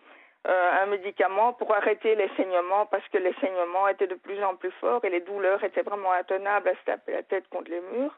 euh, 0.47 0.71
un 0.81 0.87
médicament 0.87 1.53
pour 1.53 1.71
arrêter 1.75 2.15
les 2.15 2.29
saignements 2.35 2.87
parce 2.87 3.07
que 3.09 3.19
les 3.19 3.33
saignements 3.41 3.87
étaient 3.87 4.07
de 4.07 4.15
plus 4.15 4.43
en 4.43 4.55
plus 4.55 4.71
forts 4.79 5.05
et 5.05 5.11
les 5.11 5.19
douleurs 5.19 5.63
étaient 5.63 5.83
vraiment 5.83 6.11
intenables 6.13 6.69
à 6.69 6.73
se 6.73 6.83
taper 6.85 7.11
la 7.11 7.21
tête 7.21 7.47
contre 7.49 7.69
les 7.69 7.81
murs. 7.93 8.17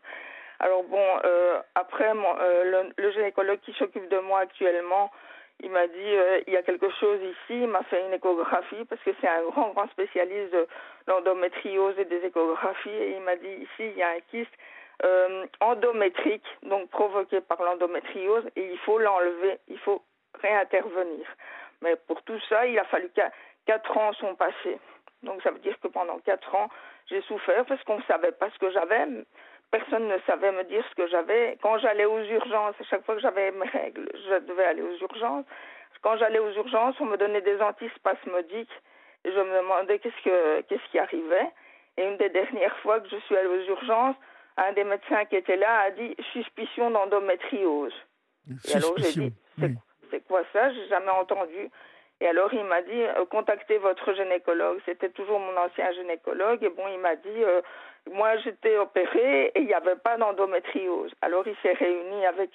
Alors 0.63 0.83
bon, 0.83 1.05
euh, 1.25 1.59
après, 1.75 2.09
euh, 2.15 2.83
le, 2.95 3.11
gynécologue 3.11 3.59
qui 3.65 3.73
s'occupe 3.73 4.07
de 4.07 4.19
moi 4.19 4.39
actuellement, 4.39 5.11
il 5.59 5.69
m'a 5.69 5.87
dit 5.87 6.15
il 6.47 6.53
y 6.53 6.55
a 6.55 6.63
quelque 6.63 6.89
chose 6.89 7.19
ici. 7.21 7.63
Il 7.63 7.67
m'a 7.67 7.83
fait 7.83 7.99
une 8.05 8.13
échographie 8.13 8.85
parce 8.85 9.01
que 9.03 9.11
c'est 9.19 9.27
un 9.27 9.43
grand 9.43 9.71
grand 9.71 9.89
spécialiste 9.89 10.53
de 10.53 10.65
l'endométriose 11.07 11.99
et 11.99 12.05
des 12.05 12.25
échographies 12.25 12.89
et 12.89 13.11
il 13.17 13.21
m'a 13.23 13.35
dit 13.35 13.51
ici 13.61 13.91
il 13.91 13.97
y 13.97 14.03
a 14.03 14.09
un 14.11 14.19
kyste 14.31 14.53
endométrique 15.59 16.47
donc 16.63 16.89
provoqué 16.91 17.41
par 17.41 17.61
l'endométriose 17.61 18.45
et 18.55 18.71
il 18.71 18.77
faut 18.79 18.99
l'enlever, 18.99 19.59
il 19.67 19.79
faut 19.79 20.01
réintervenir. 20.41 21.27
Mais 21.81 21.97
pour 22.07 22.21
tout 22.23 22.39
ça, 22.47 22.65
il 22.65 22.79
a 22.79 22.85
fallu 22.85 23.11
quatre 23.65 23.97
ans 23.97 24.13
sont 24.13 24.35
passés. 24.35 24.79
Donc 25.23 25.41
ça 25.41 25.51
veut 25.51 25.59
dire 25.59 25.77
que 25.81 25.87
pendant 25.89 26.19
quatre 26.19 26.55
ans, 26.55 26.69
j'ai 27.09 27.21
souffert 27.23 27.65
parce 27.65 27.83
qu'on 27.83 27.97
ne 27.97 28.03
savait 28.03 28.31
pas 28.31 28.49
ce 28.49 28.59
que 28.59 28.71
j'avais. 28.71 29.05
Personne 29.73 30.07
ne 30.07 30.19
savait 30.27 30.51
me 30.51 30.63
dire 30.65 30.85
ce 30.87 30.93
que 30.93 31.07
j'avais. 31.07 31.57
Quand 31.63 31.79
j'allais 31.79 32.05
aux 32.05 32.19
urgences, 32.19 32.75
à 32.79 32.83
chaque 32.83 33.03
fois 33.05 33.15
que 33.15 33.21
j'avais 33.21 33.49
mes 33.49 33.67
règles, 33.67 34.07
je 34.13 34.37
devais 34.45 34.65
aller 34.65 34.83
aux 34.83 34.97
urgences. 35.01 35.45
Quand 36.03 36.15
j'allais 36.17 36.37
aux 36.37 36.51
urgences, 36.51 36.95
on 36.99 37.05
me 37.05 37.17
donnait 37.17 37.41
des 37.41 37.59
antispasmodiques 37.59 38.77
et 39.25 39.31
je 39.31 39.39
me 39.39 39.61
demandais 39.61 39.97
qu'est-ce 39.97 40.23
que 40.23 40.61
qu'est-ce 40.67 40.91
qui 40.91 40.99
arrivait. 40.99 41.49
Et 41.97 42.05
une 42.05 42.17
des 42.17 42.29
dernières 42.29 42.77
fois 42.83 42.99
que 42.99 43.09
je 43.09 43.17
suis 43.25 43.35
allée 43.35 43.47
aux 43.47 43.67
urgences, 43.71 44.15
un 44.57 44.73
des 44.73 44.83
médecins 44.83 45.25
qui 45.25 45.37
était 45.37 45.57
là 45.57 45.79
a 45.87 45.89
dit 45.89 46.15
suspicion 46.33 46.91
d'endométriose. 46.91 47.95
Et 48.69 48.75
alors 48.75 48.93
j'ai 48.97 49.11
dit 49.11 49.33
c'est 50.11 50.23
quoi 50.27 50.43
ça? 50.53 50.71
J'ai 50.71 50.87
jamais 50.87 51.09
entendu. 51.09 51.71
Et 52.23 52.27
alors 52.27 52.53
il 52.53 52.63
m'a 52.63 52.81
dit 52.81 53.03
euh, 53.03 53.25
contactez 53.25 53.77
votre 53.79 54.13
gynécologue. 54.13 54.79
C'était 54.85 55.09
toujours 55.09 55.39
mon 55.39 55.57
ancien 55.57 55.91
gynécologue. 55.91 56.63
Et 56.63 56.69
bon, 56.69 56.87
il 56.87 56.99
m'a 56.99 57.17
dit 57.17 57.43
euh, 57.43 57.61
moi 58.13 58.37
j'étais 58.37 58.77
opérée 58.77 59.51
et 59.53 59.59
il 59.59 59.65
n'y 59.65 59.73
avait 59.73 59.97
pas 59.97 60.15
d'endométriose. 60.15 61.11
Alors 61.21 61.45
il 61.45 61.55
s'est 61.61 61.73
réuni 61.73 62.25
avec 62.25 62.49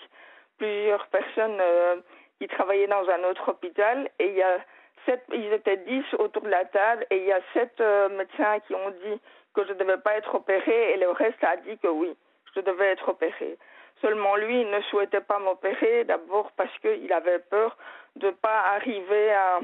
plusieurs 0.56 1.06
personnes 1.08 1.58
euh, 1.60 1.96
qui 2.40 2.48
travaillaient 2.48 2.86
dans 2.86 3.06
un 3.10 3.24
autre 3.24 3.50
hôpital 3.50 4.08
et 4.18 4.28
il 4.28 4.36
y 4.36 4.42
a 4.42 4.56
sept, 5.04 5.22
ils 5.34 5.52
étaient 5.52 5.76
dix 5.76 6.04
autour 6.18 6.44
de 6.44 6.48
la 6.48 6.64
table 6.64 7.04
et 7.10 7.18
il 7.18 7.26
y 7.26 7.32
a 7.32 7.40
sept 7.52 7.78
médecins 8.16 8.60
qui 8.60 8.74
ont 8.74 8.90
dit 9.04 9.20
que 9.54 9.66
je 9.66 9.74
ne 9.74 9.78
devais 9.80 9.98
pas 9.98 10.14
être 10.14 10.34
opérée 10.34 10.92
et 10.94 10.96
le 10.96 11.10
reste 11.10 11.44
a 11.44 11.56
dit 11.56 11.76
que 11.76 11.88
oui, 11.88 12.16
je 12.54 12.60
devais 12.60 12.86
être 12.86 13.06
opérée. 13.06 13.58
Seulement 14.00 14.36
lui, 14.36 14.60
il 14.60 14.70
ne 14.70 14.80
souhaitait 14.82 15.20
pas 15.20 15.38
m'opérer, 15.38 16.04
d'abord 16.04 16.52
parce 16.56 16.76
qu'il 16.78 17.12
avait 17.12 17.40
peur 17.40 17.76
de 18.16 18.26
ne 18.26 18.32
pas 18.32 18.60
arriver 18.74 19.32
à, 19.32 19.60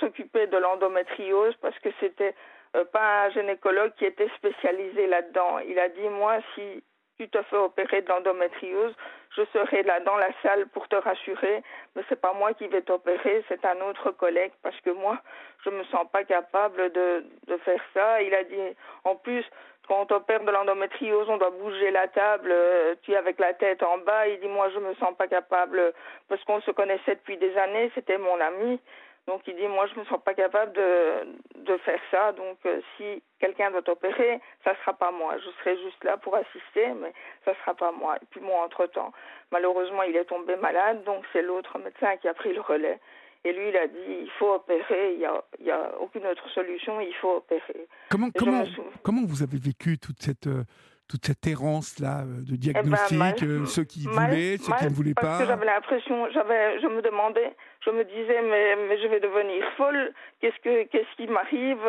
s'occuper 0.00 0.48
de 0.48 0.56
l'endométriose 0.56 1.54
parce 1.60 1.78
que 1.78 1.90
c'était 2.00 2.34
euh, 2.74 2.84
pas 2.86 3.26
un 3.26 3.30
gynécologue 3.30 3.92
qui 3.94 4.04
était 4.04 4.28
spécialisé 4.36 5.06
là-dedans. 5.06 5.60
Il 5.60 5.78
a 5.78 5.88
dit, 5.88 6.08
moi, 6.08 6.38
si 6.54 6.82
tu 7.16 7.28
te 7.28 7.40
fais 7.42 7.56
opérer 7.56 8.02
de 8.02 8.08
l'endométriose, 8.08 8.92
je 9.36 9.42
serai 9.52 9.84
là 9.84 10.00
dans 10.00 10.16
la 10.16 10.30
salle 10.42 10.66
pour 10.68 10.88
te 10.88 10.96
rassurer, 10.96 11.62
mais 11.94 12.02
c'est 12.08 12.20
pas 12.20 12.32
moi 12.32 12.52
qui 12.54 12.66
vais 12.66 12.82
t'opérer, 12.82 13.44
c'est 13.48 13.64
un 13.64 13.80
autre 13.82 14.10
collègue 14.10 14.52
parce 14.62 14.80
que 14.80 14.90
moi, 14.90 15.20
je 15.64 15.70
me 15.70 15.84
sens 15.84 16.06
pas 16.10 16.24
capable 16.24 16.90
de 16.92 17.56
faire 17.64 17.82
ça. 17.94 18.22
Il 18.22 18.34
a 18.34 18.42
dit, 18.42 18.76
en 19.04 19.14
plus, 19.14 19.44
quand 19.86 20.00
on 20.00 20.06
t'opère 20.06 20.40
de 20.40 20.50
l'endométriose, 20.50 21.28
on 21.28 21.36
doit 21.36 21.50
bouger 21.50 21.90
la 21.90 22.08
table, 22.08 22.50
euh, 22.50 22.94
tu 23.02 23.12
es 23.12 23.16
avec 23.16 23.38
la 23.38 23.52
tête 23.54 23.82
en 23.82 23.98
bas. 23.98 24.26
Il 24.28 24.40
dit, 24.40 24.48
moi, 24.48 24.70
je 24.70 24.78
me 24.78 24.94
sens 24.94 25.14
pas 25.16 25.28
capable, 25.28 25.92
parce 26.28 26.42
qu'on 26.44 26.60
se 26.62 26.70
connaissait 26.70 27.16
depuis 27.16 27.36
des 27.36 27.56
années, 27.56 27.90
c'était 27.94 28.18
mon 28.18 28.40
ami. 28.40 28.80
Donc 29.26 29.40
il 29.46 29.56
dit, 29.56 29.66
moi, 29.66 29.86
je 29.86 29.98
me 29.98 30.04
sens 30.04 30.20
pas 30.22 30.34
capable 30.34 30.72
de, 30.72 31.26
de 31.56 31.76
faire 31.78 32.00
ça. 32.10 32.32
Donc 32.32 32.58
euh, 32.66 32.80
si 32.96 33.22
quelqu'un 33.40 33.70
doit 33.70 33.88
opérer, 33.88 34.40
ça 34.64 34.74
sera 34.80 34.92
pas 34.92 35.10
moi. 35.10 35.36
Je 35.38 35.50
serai 35.60 35.78
juste 35.78 36.02
là 36.04 36.18
pour 36.18 36.36
assister, 36.36 36.88
mais 37.00 37.12
ça 37.44 37.54
sera 37.60 37.74
pas 37.74 37.90
moi. 37.90 38.16
Et 38.20 38.26
puis 38.30 38.40
moi, 38.40 38.64
entre-temps, 38.64 39.12
malheureusement, 39.50 40.02
il 40.02 40.14
est 40.16 40.26
tombé 40.26 40.56
malade, 40.56 41.04
donc 41.04 41.24
c'est 41.32 41.42
l'autre 41.42 41.78
médecin 41.78 42.16
qui 42.18 42.28
a 42.28 42.34
pris 42.34 42.52
le 42.52 42.60
relais. 42.60 42.98
Et 43.44 43.52
lui, 43.52 43.68
il 43.68 43.76
a 43.76 43.86
dit, 43.86 44.22
il 44.22 44.30
faut 44.38 44.54
opérer, 44.54 45.12
il 45.12 45.18
n'y 45.18 45.26
a, 45.26 45.44
y 45.60 45.70
a 45.70 46.00
aucune 46.00 46.26
autre 46.26 46.48
solution, 46.50 46.98
il 47.00 47.14
faut 47.20 47.36
opérer. 47.36 47.86
Comment, 48.08 48.30
comment, 48.30 48.64
comment 49.02 49.22
vous 49.26 49.42
avez 49.42 49.58
vécu 49.58 49.98
toute 49.98 50.22
cette, 50.22 50.46
euh, 50.46 50.64
toute 51.08 51.26
cette 51.26 51.46
errance-là 51.46 52.22
euh, 52.22 52.40
de 52.40 52.54
eh 52.54 52.72
ben, 52.72 52.82
diagnostic, 52.82 53.42
euh, 53.42 53.66
ceux 53.66 53.84
qui 53.84 54.06
voulaient, 54.06 54.56
ceux 54.56 54.72
qui 54.72 54.84
ne 54.84 54.94
voulaient 54.94 55.12
pas 55.12 55.22
Parce 55.22 55.40
que 55.40 55.46
j'avais 55.46 55.66
l'impression, 55.66 56.30
j'avais, 56.30 56.80
je 56.80 56.86
me 56.86 57.02
demandais, 57.02 57.54
je 57.84 57.90
me 57.90 58.04
disais, 58.04 58.40
mais, 58.40 58.76
mais 58.88 58.98
je 59.02 59.08
vais 59.08 59.20
devenir 59.20 59.62
folle, 59.76 60.14
qu'est-ce, 60.40 60.58
que, 60.62 60.84
qu'est-ce 60.84 61.16
qui 61.16 61.26
m'arrive? 61.26 61.84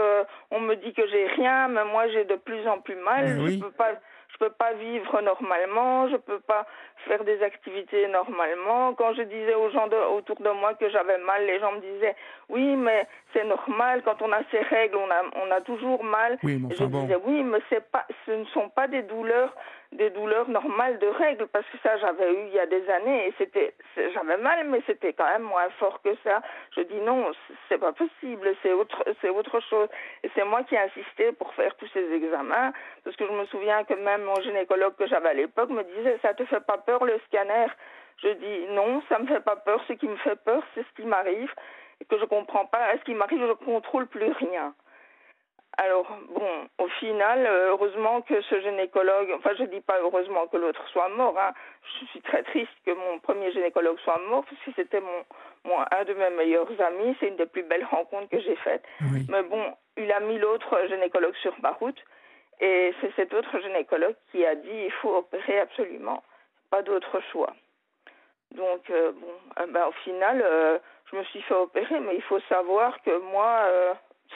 On 0.51 0.59
me 0.59 0.75
dit 0.75 0.91
que 0.93 1.07
j'ai 1.07 1.27
rien, 1.27 1.69
mais 1.69 1.85
moi 1.85 2.09
j'ai 2.09 2.25
de 2.25 2.35
plus 2.35 2.67
en 2.67 2.81
plus 2.81 2.97
mal, 2.97 3.29
je 3.29 3.55
ne 3.55 3.61
peux 3.61 3.71
pas 3.71 3.93
je 4.29 4.37
peux 4.37 4.51
pas 4.51 4.73
vivre 4.73 5.21
normalement, 5.21 6.09
je 6.09 6.17
peux 6.17 6.39
pas 6.39 6.65
faire 7.07 7.23
des 7.23 7.41
activités 7.41 8.07
normalement. 8.07 8.93
Quand 8.93 9.13
je 9.13 9.21
disais 9.23 9.55
aux 9.55 9.69
gens 9.69 9.87
autour 10.15 10.37
de 10.41 10.49
moi 10.49 10.73
que 10.73 10.89
j'avais 10.89 11.17
mal, 11.19 11.45
les 11.45 11.59
gens 11.59 11.71
me 11.71 11.79
disaient 11.79 12.15
oui, 12.49 12.75
mais 12.75 13.07
c'est 13.33 13.45
normal. 13.45 14.01
Quand 14.03 14.21
on 14.21 14.31
a 14.31 14.39
ces 14.51 14.59
règles, 14.59 14.97
on 14.97 15.09
a 15.09 15.45
on 15.45 15.51
a 15.51 15.61
toujours 15.61 16.03
mal. 16.03 16.37
Oui, 16.43 16.61
je 16.77 16.83
disais 16.85 17.17
oui, 17.25 17.43
mais 17.43 17.59
c'est 17.69 17.89
pas, 17.91 18.05
ce 18.25 18.31
ne 18.31 18.45
sont 18.45 18.69
pas 18.69 18.87
des 18.87 19.03
douleurs 19.03 19.53
des 19.95 20.09
douleurs 20.11 20.49
normales 20.49 20.99
de 20.99 21.07
règles 21.07 21.47
parce 21.47 21.65
que 21.67 21.77
ça 21.79 21.97
j'avais 21.97 22.31
eu 22.31 22.47
il 22.47 22.53
y 22.53 22.59
a 22.59 22.65
des 22.65 22.87
années 22.89 23.27
et 23.27 23.33
c'était 23.37 23.73
j'avais 23.95 24.37
mal 24.37 24.67
mais 24.67 24.81
c'était 24.85 25.13
quand 25.13 25.27
même 25.27 25.43
moins 25.43 25.69
fort 25.79 26.01
que 26.01 26.15
ça. 26.23 26.41
Je 26.75 26.81
dis 26.81 26.99
non, 27.01 27.31
c'est 27.69 27.77
pas 27.77 27.93
possible, 27.93 28.55
c'est 28.61 28.73
autre 28.73 29.03
c'est 29.21 29.29
autre 29.29 29.59
chose 29.61 29.89
et 30.23 30.29
c'est 30.35 30.43
moi 30.43 30.63
qui 30.63 30.75
ai 30.75 30.79
insisté 30.79 31.31
pour 31.31 31.53
faire 31.53 31.75
tous 31.77 31.87
ces 31.93 32.11
examens 32.13 32.71
parce 33.03 33.15
que 33.15 33.25
je 33.25 33.31
me 33.31 33.45
souviens 33.45 33.83
que 33.83 33.93
même 33.93 34.23
mon 34.23 34.39
gynécologue 34.41 34.95
que 34.95 35.07
j'avais 35.07 35.29
à 35.29 35.33
l'époque 35.33 35.69
me 35.69 35.83
disait 35.83 36.19
ça 36.21 36.33
te 36.33 36.45
fait 36.45 36.65
pas 36.65 36.77
peur 36.77 37.03
le 37.05 37.19
scanner? 37.27 37.67
Je 38.23 38.29
dis 38.29 38.67
non, 38.69 39.01
ça 39.09 39.19
me 39.19 39.27
fait 39.27 39.41
pas 39.43 39.55
peur, 39.57 39.83
ce 39.87 39.93
qui 39.93 40.07
me 40.07 40.17
fait 40.17 40.37
peur 40.43 40.63
c'est 40.73 40.83
ce 40.83 40.93
qui 40.95 41.05
m'arrive 41.07 41.53
et 42.01 42.05
que 42.05 42.17
je 42.17 42.25
comprends 42.25 42.65
pas, 42.65 42.97
ce 42.97 43.03
qui 43.03 43.13
m'arrive 43.13 43.45
je 43.47 43.65
contrôle 43.65 44.07
plus 44.07 44.31
rien. 44.31 44.73
Alors, 45.77 46.07
bon, 46.29 46.67
au 46.77 46.87
final, 46.87 47.45
euh, 47.45 47.69
heureusement 47.71 48.21
que 48.21 48.41
ce 48.41 48.61
gynécologue, 48.61 49.31
enfin, 49.35 49.51
je 49.57 49.65
dis 49.65 49.81
pas 49.81 49.99
heureusement 49.99 50.47
que 50.47 50.57
l'autre 50.57 50.87
soit 50.89 51.09
mort, 51.09 51.37
hein. 51.37 51.51
je 51.99 52.05
suis 52.05 52.21
très 52.21 52.43
triste 52.43 52.71
que 52.85 52.91
mon 52.91 53.19
premier 53.19 53.51
gynécologue 53.51 53.99
soit 53.99 54.19
mort, 54.29 54.45
parce 54.45 54.61
que 54.61 54.71
c'était 54.75 55.01
mon, 55.01 55.25
mon, 55.65 55.77
un 55.79 56.03
de 56.05 56.13
mes 56.13 56.29
meilleurs 56.29 56.69
amis, 56.81 57.15
c'est 57.19 57.27
une 57.27 57.35
des 57.35 57.45
plus 57.45 57.63
belles 57.63 57.83
rencontres 57.83 58.29
que 58.29 58.39
j'ai 58.39 58.55
faites. 58.57 58.85
Mais 59.29 59.43
bon, 59.43 59.63
il 59.97 60.11
a 60.11 60.21
mis 60.21 60.37
l'autre 60.37 60.79
gynécologue 60.87 61.35
sur 61.35 61.53
ma 61.61 61.71
route, 61.71 62.01
et 62.61 62.93
c'est 63.01 63.13
cet 63.15 63.33
autre 63.33 63.59
gynécologue 63.59 64.15
qui 64.31 64.45
a 64.45 64.55
dit 64.55 64.69
il 64.85 64.91
faut 65.01 65.17
opérer 65.17 65.59
absolument, 65.59 66.23
pas 66.69 66.83
d'autre 66.83 67.19
choix. 67.31 67.53
Donc, 68.51 68.89
euh, 68.89 69.11
bon, 69.11 69.33
eh 69.61 69.71
ben, 69.71 69.87
au 69.87 69.91
final, 70.03 70.41
euh, 70.41 70.77
je 71.11 71.17
me 71.17 71.23
suis 71.25 71.41
fait 71.41 71.53
opérer, 71.53 71.99
mais 71.99 72.15
il 72.15 72.21
faut 72.21 72.39
savoir 72.47 73.01
que 73.01 73.17
moi, 73.31 73.65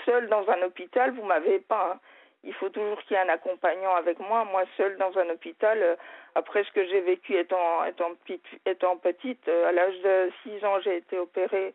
seul 0.05 0.27
dans 0.29 0.47
un 0.49 0.61
hôpital, 0.63 1.11
vous 1.11 1.23
m'avez 1.23 1.59
pas. 1.59 1.93
Hein. 1.93 1.99
Il 2.43 2.53
faut 2.53 2.69
toujours 2.69 3.01
qu'il 3.03 3.17
y 3.17 3.19
ait 3.19 3.23
un 3.23 3.29
accompagnant 3.29 3.95
avec 3.95 4.19
moi. 4.19 4.45
Moi, 4.45 4.63
seule 4.77 4.97
dans 4.97 5.17
un 5.17 5.29
hôpital, 5.29 5.77
euh, 5.81 5.95
après 6.35 6.63
ce 6.63 6.71
que 6.71 6.85
j'ai 6.87 7.01
vécu 7.01 7.37
étant, 7.37 7.83
étant, 7.85 8.15
petite, 8.15 9.47
euh, 9.47 9.67
à 9.67 9.71
l'âge 9.73 9.99
de 10.01 10.31
6 10.43 10.63
ans, 10.65 10.79
j'ai 10.79 10.97
été 10.97 11.17
opérée 11.19 11.73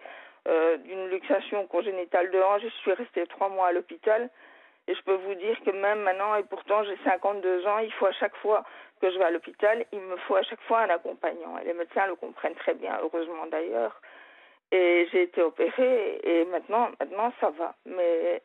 euh, 0.49 0.78
d'une 0.78 1.09
luxation 1.09 1.66
congénitale 1.66 2.30
de 2.30 2.40
hanche. 2.40 2.62
Je 2.62 2.68
suis 2.68 2.92
restée 2.94 3.26
trois 3.26 3.50
mois 3.50 3.68
à 3.68 3.73
l'hôpital. 3.73 4.30
Et 4.87 4.94
je 4.94 5.02
peux 5.02 5.14
vous 5.14 5.35
dire 5.35 5.59
que 5.64 5.71
même 5.71 6.00
maintenant, 6.00 6.35
et 6.35 6.42
pourtant 6.42 6.85
j'ai 6.85 6.97
52 7.04 7.66
ans, 7.66 7.78
il 7.78 7.92
faut 7.94 8.06
à 8.06 8.12
chaque 8.12 8.37
fois 8.37 8.64
que 9.00 9.11
je 9.11 9.18
vais 9.18 9.25
à 9.25 9.30
l'hôpital, 9.30 9.85
il 9.92 10.00
me 10.00 10.16
faut 10.16 10.37
à 10.37 10.42
chaque 10.42 10.61
fois 10.62 10.80
un 10.80 10.90
accompagnant. 10.90 11.59
Et 11.59 11.64
les 11.64 11.73
médecins 11.73 12.06
le 12.06 12.16
comprennent 12.16 12.54
très 12.54 12.75
bien, 12.75 12.99
heureusement 13.02 13.47
d'ailleurs. 13.50 13.99
Et 14.75 15.07
j'ai 15.12 15.23
été 15.23 15.40
opérée 15.40 16.21
et 16.25 16.45
maintenant, 16.47 16.90
maintenant 16.99 17.33
ça 17.40 17.50
va. 17.50 17.76
Mais 17.87 18.43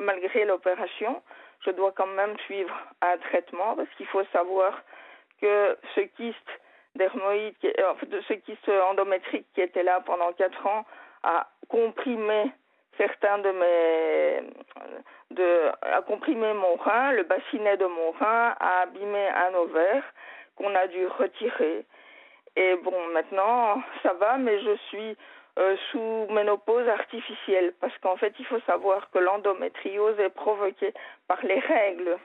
malgré 0.00 0.44
l'opération, 0.44 1.22
je 1.64 1.70
dois 1.70 1.92
quand 1.92 2.08
même 2.08 2.36
suivre 2.46 2.76
un 3.00 3.16
traitement 3.18 3.76
parce 3.76 3.88
qu'il 3.96 4.06
faut 4.06 4.24
savoir 4.32 4.82
que 5.40 5.78
ce 5.94 6.00
kyste 6.00 6.50
dermoïde, 6.96 7.54
fait, 7.60 8.08
ce 8.26 8.34
kyste 8.34 8.68
endométrique 8.90 9.46
qui 9.54 9.60
était 9.60 9.84
là 9.84 10.00
pendant 10.00 10.32
quatre 10.32 10.66
ans 10.66 10.84
a 11.22 11.48
comprimé 11.68 12.50
certains 12.96 13.38
de 13.38 13.52
mes 13.52 14.50
de 15.30 15.70
a 15.82 16.02
comprimé 16.02 16.54
mon 16.54 16.74
rein, 16.74 17.12
le 17.12 17.22
bassinet 17.22 17.76
de 17.76 17.86
mon 17.86 18.10
rein 18.10 18.56
a 18.58 18.80
abîmé 18.80 19.28
un 19.28 19.54
ovaire 19.54 20.02
qu'on 20.56 20.74
a 20.74 20.88
dû 20.88 21.06
retirer. 21.06 21.86
Et 22.56 22.74
bon, 22.82 23.06
maintenant 23.12 23.80
ça 24.02 24.12
va, 24.14 24.38
mais 24.38 24.58
je 24.58 24.76
suis 24.88 25.16
euh, 25.58 25.76
sous 25.90 26.32
ménopause 26.32 26.88
artificielle, 26.88 27.74
parce 27.80 27.96
qu'en 27.98 28.16
fait, 28.16 28.32
il 28.38 28.44
faut 28.46 28.60
savoir 28.60 29.10
que 29.10 29.18
l'endométriose 29.18 30.18
est 30.20 30.30
provoquée 30.30 30.94
par 31.26 31.44
les 31.44 31.58
règles. 31.58 32.16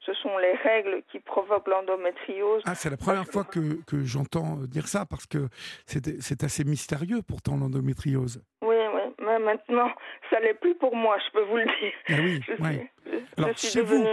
Ce 0.00 0.12
sont 0.14 0.36
les 0.36 0.52
règles 0.54 1.02
qui 1.10 1.20
provoquent 1.20 1.68
l'endométriose. 1.68 2.62
Ah, 2.66 2.74
c'est 2.74 2.90
la 2.90 2.96
première 2.96 3.26
fois 3.26 3.44
que, 3.44 3.82
que 3.86 4.04
j'entends 4.04 4.56
dire 4.68 4.88
ça, 4.88 5.06
parce 5.06 5.26
que 5.26 5.48
c'est 5.86 6.42
assez 6.44 6.64
mystérieux 6.64 7.22
pourtant 7.22 7.56
l'endométriose. 7.56 8.42
Oui, 8.62 8.76
oui, 8.94 9.14
mais 9.20 9.38
maintenant, 9.38 9.90
ça 10.28 10.40
l'est 10.40 10.54
plus 10.54 10.74
pour 10.74 10.94
moi, 10.94 11.16
je 11.26 11.32
peux 11.32 11.44
vous 11.44 11.56
le 11.56 11.64
dire. 11.64 11.92
Ah 12.08 12.14
oui, 12.18 12.40
oui. 12.58 13.20
Alors, 13.38 13.56
chez, 13.56 13.80
vous, 13.80 14.04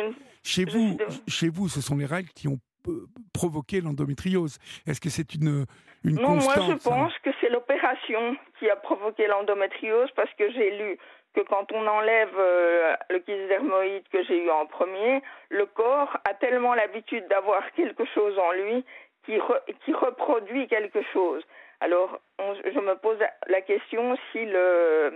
chez, 0.43 0.65
vous, 0.65 0.97
chez 1.27 1.49
vous, 1.49 1.67
ce 1.67 1.81
sont 1.81 1.97
les 1.97 2.05
règles 2.05 2.29
qui 2.29 2.47
ont 2.47 2.59
euh, 2.87 3.07
provoqué 3.39 3.79
l'endométriose. 3.79 4.59
Est-ce 4.85 4.99
que 4.99 5.09
c'est 5.09 5.33
une, 5.35 5.65
une 6.03 6.15
non, 6.15 6.35
moi 6.47 6.55
je 6.67 6.75
pense 6.89 7.13
que 7.23 7.29
c'est 7.39 7.49
l'opération 7.49 8.35
qui 8.57 8.69
a 8.69 8.75
provoqué 8.75 9.27
l'endométriose 9.27 10.11
parce 10.15 10.33
que 10.37 10.51
j'ai 10.51 10.71
lu 10.77 10.97
que 11.35 11.41
quand 11.41 11.71
on 11.71 11.87
enlève 11.87 12.35
euh, 12.37 12.95
le 13.09 13.19
kyste 13.19 13.47
dermoïde 13.47 14.07
que 14.11 14.23
j'ai 14.25 14.43
eu 14.45 14.49
en 14.49 14.65
premier, 14.65 15.21
le 15.49 15.65
corps 15.67 16.17
a 16.29 16.33
tellement 16.33 16.73
l'habitude 16.73 17.25
d'avoir 17.29 17.63
quelque 17.73 18.03
chose 18.13 18.37
en 18.37 18.51
lui 18.51 18.83
qui, 19.25 19.37
qui 19.85 19.93
reproduit 19.93 20.67
quelque 20.67 21.01
chose. 21.13 21.43
Alors, 21.81 22.19
je 22.39 22.79
me 22.79 22.95
pose 22.95 23.19
la 23.47 23.61
question 23.61 24.17
si 24.31 24.45
le 24.45 25.13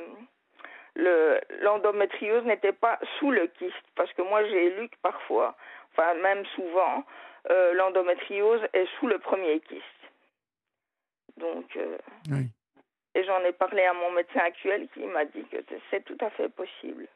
l'endométriose 0.96 2.46
n'était 2.46 2.78
pas 2.86 3.00
sous 3.18 3.32
le 3.32 3.48
kyste, 3.58 3.88
parce 3.96 4.14
que 4.14 4.22
moi 4.22 4.46
j'ai 4.46 4.70
lu 4.76 4.90
que 4.90 4.96
parfois, 5.02 5.56
enfin 5.92 6.14
même 6.22 6.46
souvent, 6.56 7.04
euh, 7.50 7.74
l'endométriose 7.74 8.62
est 8.74 8.88
sous 9.00 9.08
le 9.08 9.20
premier 9.20 9.60
kyste. 9.62 9.84
Donc, 11.38 11.66
euh, 11.78 11.98
et 13.16 13.24
j'en 13.24 13.44
ai 13.44 13.52
parlé 13.52 13.84
à 13.84 13.94
mon 13.94 14.12
médecin 14.12 14.40
actuel 14.40 14.88
qui 14.94 15.02
m'a 15.02 15.26
dit 15.26 15.44
que 15.52 15.58
c'est 15.90 16.04
tout 16.06 16.18
à 16.22 16.30
fait 16.32 16.50
possible. 16.50 17.08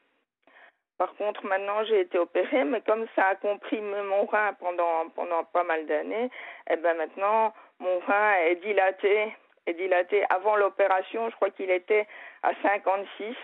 Par 0.98 1.13
contre, 1.15 1.46
maintenant, 1.46 1.84
j'ai 1.86 2.01
été 2.01 2.17
opérée, 2.17 2.63
mais 2.63 2.81
comme 2.81 3.05
ça 3.15 3.27
a 3.27 3.36
comprimé 3.36 4.01
mon 4.01 4.25
rein 4.25 4.53
pendant, 4.53 5.10
pendant 5.10 5.43
pas 5.43 5.63
mal 5.63 5.86
d'années, 5.86 6.31
eh 6.69 6.75
ben 6.77 6.98
maintenant, 6.98 7.53
mon 7.79 8.00
rein 8.00 8.34
est 8.48 8.55
dilaté, 8.55 9.31
est 9.67 9.74
dilaté. 9.75 10.24
Avant 10.29 10.55
l'opération, 10.55 11.29
je 11.29 11.36
crois 11.36 11.51
qu'il 11.51 11.69
était 11.69 12.07
à 12.41 12.51
56. 12.63 13.36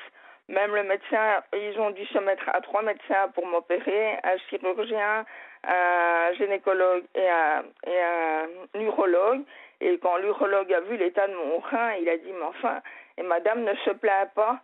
Même 0.50 0.76
le 0.76 0.84
médecin, 0.84 1.42
ils 1.54 1.80
ont 1.80 1.92
dû 1.92 2.06
se 2.08 2.20
mettre 2.20 2.50
à 2.50 2.60
trois 2.60 2.82
médecins 2.82 3.30
pour 3.34 3.46
m'opérer, 3.48 4.18
un 4.24 4.38
chirurgien, 4.50 5.26
un 5.64 6.34
gynécologue 6.34 7.06
et 7.16 7.30
un, 7.30 7.64
et 7.88 8.02
un 8.02 8.48
neurologue. 8.76 9.44
Et 9.80 9.98
quand 10.00 10.18
l'urologue 10.18 10.72
a 10.74 10.82
vu 10.82 10.98
l'état 10.98 11.28
de 11.28 11.34
mon 11.34 11.60
rein, 11.60 11.94
il 11.94 12.10
a 12.10 12.18
dit, 12.18 12.32
mais 12.32 12.46
enfin, 12.46 12.82
et 13.18 13.24
madame 13.24 13.64
ne 13.64 13.74
se 13.86 13.92
plaint 13.92 14.34
pas. 14.34 14.60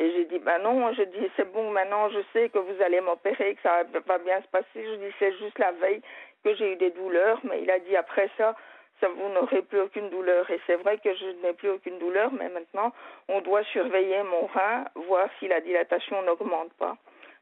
Et 0.00 0.10
j'ai 0.10 0.24
dit, 0.24 0.38
ben 0.40 0.58
non, 0.58 0.92
je 0.92 1.02
dis, 1.04 1.30
c'est 1.36 1.52
bon, 1.52 1.70
maintenant 1.70 2.08
je 2.10 2.18
sais 2.32 2.48
que 2.48 2.58
vous 2.58 2.82
allez 2.82 3.00
m'opérer, 3.00 3.54
que 3.54 3.62
ça 3.62 3.84
va 4.06 4.18
bien 4.18 4.40
se 4.42 4.48
passer. 4.48 4.66
Je 4.74 4.94
dis, 4.96 5.14
c'est 5.20 5.32
juste 5.38 5.58
la 5.58 5.70
veille 5.72 6.02
que 6.42 6.54
j'ai 6.54 6.72
eu 6.72 6.76
des 6.76 6.90
douleurs, 6.90 7.38
mais 7.44 7.62
il 7.62 7.70
a 7.70 7.78
dit, 7.78 7.96
après 7.96 8.28
ça, 8.36 8.56
vous 9.08 9.28
n'aurez 9.28 9.62
plus 9.62 9.80
aucune 9.80 10.10
douleur. 10.10 10.50
Et 10.50 10.60
c'est 10.66 10.76
vrai 10.76 10.98
que 10.98 11.14
je 11.14 11.26
n'ai 11.42 11.52
plus 11.52 11.70
aucune 11.70 11.98
douleur, 11.98 12.32
mais 12.32 12.48
maintenant, 12.48 12.92
on 13.28 13.40
doit 13.40 13.64
surveiller 13.64 14.22
mon 14.22 14.46
rein, 14.46 14.84
voir 15.06 15.28
si 15.38 15.48
la 15.48 15.60
dilatation 15.60 16.22
n'augmente 16.22 16.72
pas. 16.74 16.96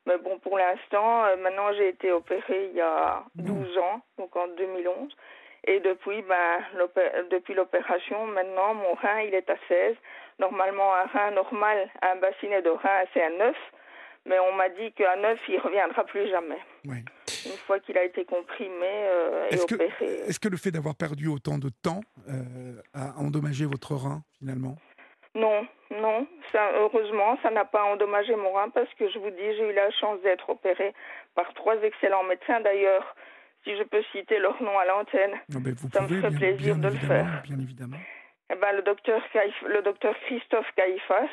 Mais 0.07 0.17
bon, 0.19 0.39
pour 0.39 0.59
l'instant, 0.59 1.25
euh, 1.27 1.37
maintenant 1.37 1.73
j'ai 1.75 1.89
été 1.89 2.11
opérée 2.11 2.69
il 2.71 2.77
y 2.77 2.81
a 2.81 3.23
12 3.35 3.79
ans, 3.79 4.01
donc 4.19 4.35
en 4.35 4.49
2011. 4.49 5.15
Et 5.67 5.81
depuis, 5.81 6.23
ben, 6.23 6.65
depuis 7.31 7.53
l'opération, 7.53 8.27
maintenant, 8.27 8.73
mon 8.73 8.95
rein, 8.95 9.21
il 9.21 9.35
est 9.35 9.49
à 9.51 9.57
16. 9.69 9.95
Normalement, 10.39 10.95
un 10.95 11.05
rein 11.05 11.33
normal, 11.33 11.91
un 12.01 12.17
bassinet 12.17 12.63
de 12.63 12.71
rein, 12.71 13.05
c'est 13.13 13.23
un 13.23 13.37
9. 13.37 13.57
Mais 14.25 14.39
on 14.39 14.53
m'a 14.53 14.71
dit 14.71 14.93
qu'à 14.93 15.17
9, 15.17 15.39
il 15.49 15.57
ne 15.57 15.61
reviendra 15.61 16.05
plus 16.05 16.29
jamais. 16.29 16.59
Oui. 16.87 17.05
Une 17.47 17.57
fois 17.67 17.79
qu'il 17.81 17.97
a 17.99 18.05
été 18.05 18.25
comprimé 18.25 18.87
euh, 18.87 19.49
et 19.51 19.55
Est-ce 19.55 19.75
opéré. 19.75 19.91
est-ce 20.27 20.41
que 20.41 20.49
le 20.49 20.57
fait 20.57 20.71
d'avoir 20.71 20.95
perdu 20.95 21.29
autant 21.29 21.59
de 21.59 21.69
temps 21.83 22.01
euh, 22.29 22.81
a 22.95 23.19
endommagé 23.19 23.67
votre 23.67 23.95
rein 23.95 24.23
finalement? 24.39 24.77
Non, 25.35 25.65
non, 25.93 26.27
ça, 26.51 26.73
heureusement, 26.75 27.39
ça 27.43 27.51
n'a 27.51 27.65
pas 27.65 27.85
endommagé 27.85 28.35
mon 28.35 28.53
rein 28.53 28.69
parce 28.71 28.93
que 28.95 29.09
je 29.11 29.19
vous 29.19 29.31
dis, 29.31 29.55
j'ai 29.57 29.71
eu 29.71 29.73
la 29.73 29.91
chance 29.93 30.21
d'être 30.23 30.51
opérée 30.51 30.93
par 31.37 31.53
trois 31.55 31.77
excellents 31.83 32.25
médecins. 32.25 32.61
D'ailleurs, 32.61 33.15
si 33.63 33.77
je 33.77 33.83
peux 33.85 34.03
citer 34.11 34.39
leur 34.41 34.61
nom 34.63 34.77
à 34.79 34.85
l'antenne, 34.87 35.39
mais 35.51 35.71
Vous 35.73 35.89
Ça 35.93 36.01
me 36.03 36.09
ferait 36.09 36.31
bien, 36.31 36.39
plaisir 36.39 36.75
bien 36.77 36.89
de 36.91 36.95
le 36.95 37.01
faire. 37.01 37.43
bien 37.45 37.59
évidemment. 37.61 37.99
eh 38.53 38.57
ben, 38.57 38.73
le, 38.75 38.83
docteur 38.83 39.23
Caïf- 39.33 39.67
le 39.69 39.83
docteur 39.83 40.15
Christophe 40.27 40.67
Caïfas, 40.75 41.29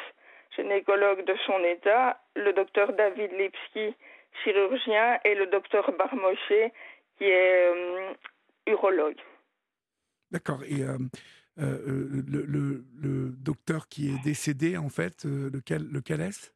gynécologue 0.55 1.25
de 1.25 1.35
son 1.47 1.63
état, 1.63 2.19
le 2.35 2.53
docteur 2.53 2.93
David 2.93 3.31
Lipski, 3.31 3.95
chirurgien, 4.43 5.19
et 5.25 5.35
le 5.35 5.47
docteur 5.47 5.91
Barmochet, 5.97 6.71
qui 7.17 7.25
est 7.25 7.67
euh, 7.73 8.13
urologue. 8.67 9.19
D'accord. 10.31 10.61
Et 10.67 10.83
euh, 10.83 10.97
euh, 11.59 11.79
le, 12.27 12.43
le- 12.45 12.83
le 13.01 13.29
docteur 13.43 13.87
qui 13.87 14.09
est 14.09 14.23
décédé, 14.23 14.77
en 14.77 14.89
fait, 14.89 15.23
lequel, 15.25 15.83
lequel 15.91 16.21
est-ce? 16.21 16.51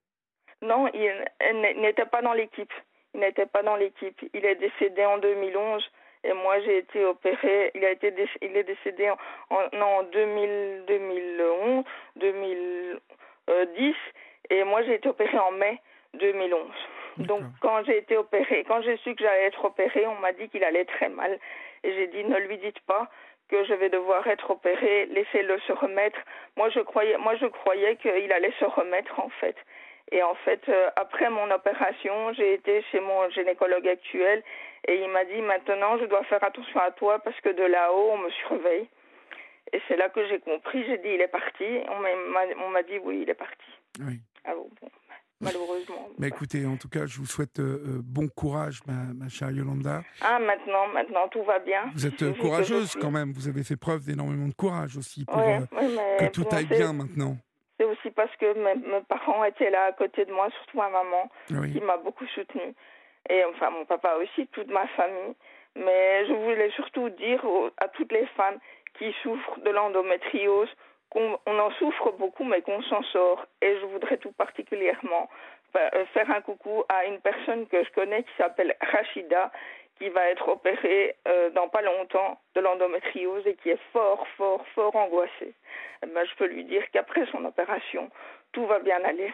Non, 0.62 0.88
il 0.94 1.26
il 1.50 1.82
n'était 1.82 2.06
pas 2.06 2.22
dans 2.22 2.34
l'équipe. 2.34 2.72
Il 3.14 3.22
n'était 3.22 3.46
pas 3.48 3.64
dans 3.64 3.76
l'équipe. 3.76 4.22
Il 4.34 4.46
est 4.46 4.56
décédé 4.56 5.04
en 5.06 5.18
2011 5.18 5.84
et 6.24 6.34
moi 6.34 6.60
j'ai 6.62 6.78
été 6.78 7.04
opérée. 7.04 7.72
Il 7.74 7.84
a 7.84 7.92
été 7.92 8.12
déc- 8.12 8.38
il 8.42 8.56
est 8.56 8.64
décédé 8.64 9.10
en, 9.10 9.18
en- 9.50 9.70
non, 9.76 9.86
en 9.86 10.04
2000, 10.04 10.84
2011, 10.88 11.84
2010 12.18 13.96
et 14.52 14.64
moi 14.64 14.84
j'ai 14.84 14.96
été 14.96 15.10
opérée 15.10 15.40
en 15.40 15.52
mai 15.52 15.82
2011. 16.20 16.70
Donc 17.28 17.42
quand 17.62 17.84
j'ai 17.86 17.98
été 17.98 18.18
opérée, 18.18 18.64
quand 18.68 18.82
j'ai 18.82 18.98
su 18.98 19.16
que 19.16 19.24
j'allais 19.24 19.46
être 19.46 19.64
opérée, 19.66 20.06
on 20.08 20.16
m'a 20.16 20.32
dit 20.34 20.50
qu'il 20.50 20.64
allait 20.64 20.86
très 20.86 21.10
mal 21.10 21.38
et 21.84 21.94
j'ai 21.94 22.08
dit 22.08 22.24
ne 22.24 22.38
lui 22.38 22.58
dites 22.58 22.80
pas 22.82 23.10
que 23.50 23.64
je 23.66 23.74
vais 23.74 23.90
devoir 23.90 24.26
être 24.28 24.50
opérée, 24.52 25.08
laissez-le 25.08 25.60
se 25.62 25.74
remettre. 25.74 26.20
Moi 26.56 26.70
je 26.70 26.80
croyais 26.80 27.18
moi 27.18 27.36
je 27.36 27.46
croyais 27.48 27.96
qu'il 27.98 28.32
allait 28.32 28.54
se 28.60 28.66
remettre 28.66 29.20
en 29.20 29.30
fait. 29.42 29.56
Et 30.14 30.22
en 30.24 30.36
fait, 30.36 30.60
euh, 30.68 30.90
après 30.98 31.30
mon 31.30 31.50
opération, 31.52 32.34
j'ai 32.34 32.54
été 32.56 32.82
chez 32.92 33.00
mon 33.00 33.30
gynécologue 33.30 33.88
actuel 33.88 34.44
et 34.88 34.96
il 35.02 35.08
m'a 35.10 35.24
dit 35.26 35.42
maintenant 35.42 35.98
je 36.00 36.06
dois 36.06 36.24
faire 36.26 36.44
attention 36.44 36.80
à 36.82 36.92
toi 36.92 37.20
parce 37.20 37.40
que 37.42 37.50
de 37.50 37.64
là-haut 37.64 38.12
on 38.14 38.18
me 38.18 38.30
surveille. 38.32 38.88
Et 39.74 39.80
c'est 39.88 39.96
là 39.96 40.10
que 40.10 40.26
j'ai 40.28 40.40
compris, 40.40 40.84
j'ai 40.86 40.98
dit 40.98 41.10
il 41.14 41.22
est 41.22 41.30
parti. 41.30 41.66
On 41.90 42.00
m'a- 42.00 42.16
m'a 42.16 42.42
on 42.66 42.70
m'a 42.70 42.84
dit 42.84 42.98
oui, 43.04 43.20
il 43.22 43.30
est 43.30 43.34
parti. 43.36 43.72
Oui. 44.00 44.20
Ah 44.44 44.54
bon, 44.56 44.68
bon, 44.82 44.88
malheureusement. 45.42 46.10
Mais 46.18 46.28
écoutez, 46.28 46.66
en 46.66 46.78
tout 46.78 46.90
cas, 46.90 47.06
je 47.06 47.18
vous 47.18 47.26
souhaite 47.26 47.60
euh, 47.60 47.84
euh, 47.86 48.02
bon 48.04 48.28
courage, 48.28 48.80
ma, 48.88 49.14
ma 49.14 49.28
chère 49.30 49.52
Yolanda. 49.52 50.04
Ah 50.22 50.40
maintenant, 50.40 50.88
maintenant 50.94 51.28
tout 51.30 51.44
va 51.44 51.60
bien. 51.60 51.84
Vous 51.94 52.06
êtes 52.06 52.22
euh, 52.22 52.34
courageuse 52.34 52.96
quand 53.00 53.12
même. 53.12 53.32
Vous 53.34 53.48
avez 53.48 53.64
fait 53.64 53.76
preuve 53.78 54.06
d'énormément 54.06 54.48
de 54.48 54.54
courage 54.54 54.98
aussi 54.98 55.26
pour 55.26 55.38
Ouais, 55.38 55.58
ouais, 55.72 55.88
mais 56.20 56.28
que 56.28 56.32
tout 56.32 56.46
aille 56.52 56.66
bien 56.66 56.94
maintenant. 56.94 57.36
C'est 57.80 57.86
aussi 57.86 58.12
parce 58.12 58.36
que 58.38 58.54
mes, 58.54 58.76
mes 58.76 59.02
parents 59.10 59.44
étaient 59.44 59.72
là 59.72 59.86
à 59.86 59.92
côté 59.94 60.26
de 60.26 60.32
moi, 60.32 60.50
surtout 60.52 60.78
ma 60.78 60.90
maman. 60.90 61.30
Oui. 61.50 61.72
qui 61.74 61.82
m'a 61.82 61.98
beaucoup 61.98 62.26
soutenue. 62.28 62.74
Et 63.30 63.44
enfin, 63.46 63.70
mon 63.72 63.86
papa 63.86 64.16
aussi, 64.22 64.48
toute 64.52 64.68
ma 64.68 64.88
famille. 64.90 65.34
Mais 65.76 66.26
je 66.28 66.34
voulais 66.34 66.70
surtout 66.76 67.10
dire 67.10 67.44
aux- 67.46 67.70
à 67.78 67.88
toutes 67.88 68.12
les 68.12 68.26
femmes 68.38 68.58
qui 69.00 69.14
souffrent 69.24 69.60
de 69.64 69.70
l'endométriose 69.72 70.70
qu'on 71.12 71.38
on 71.46 71.60
en 71.60 71.72
souffre 71.74 72.12
beaucoup, 72.18 72.44
mais 72.46 72.62
qu'on 72.62 72.82
s'en 72.84 73.04
sort. 73.04 73.46
Et 73.62 73.76
je 73.80 73.86
voudrais 73.86 74.18
tout 74.18 74.32
particulièrement 74.32 75.30
euh, 75.76 76.06
faire 76.14 76.30
un 76.32 76.42
coucou 76.42 76.84
à 76.90 77.06
une 77.06 77.20
personne 77.20 77.68
que 77.68 77.84
je 77.84 77.90
connais 77.92 78.24
qui 78.24 78.32
s'appelle 78.38 78.76
Rachida, 78.82 79.52
qui 80.00 80.10
va 80.10 80.30
être 80.30 80.48
opérée 80.50 81.16
euh, 81.28 81.50
dans 81.52 81.68
pas 81.70 81.82
longtemps 81.84 82.40
de 82.56 82.62
l'endométriose 82.62 83.46
et 83.46 83.56
qui 83.56 83.70
est 83.70 83.80
fort, 83.94 84.26
fort, 84.38 84.66
fort 84.74 84.96
angoissée. 84.96 85.54
Eh 86.04 86.08
ben, 86.08 86.26
je 86.26 86.36
peux 86.38 86.48
lui 86.48 86.64
dire 86.66 86.82
qu'après 86.92 87.26
son 87.32 87.46
opération, 87.46 88.10
tout 88.54 88.66
va 88.66 88.80
bien 88.80 89.04
aller. 89.04 89.32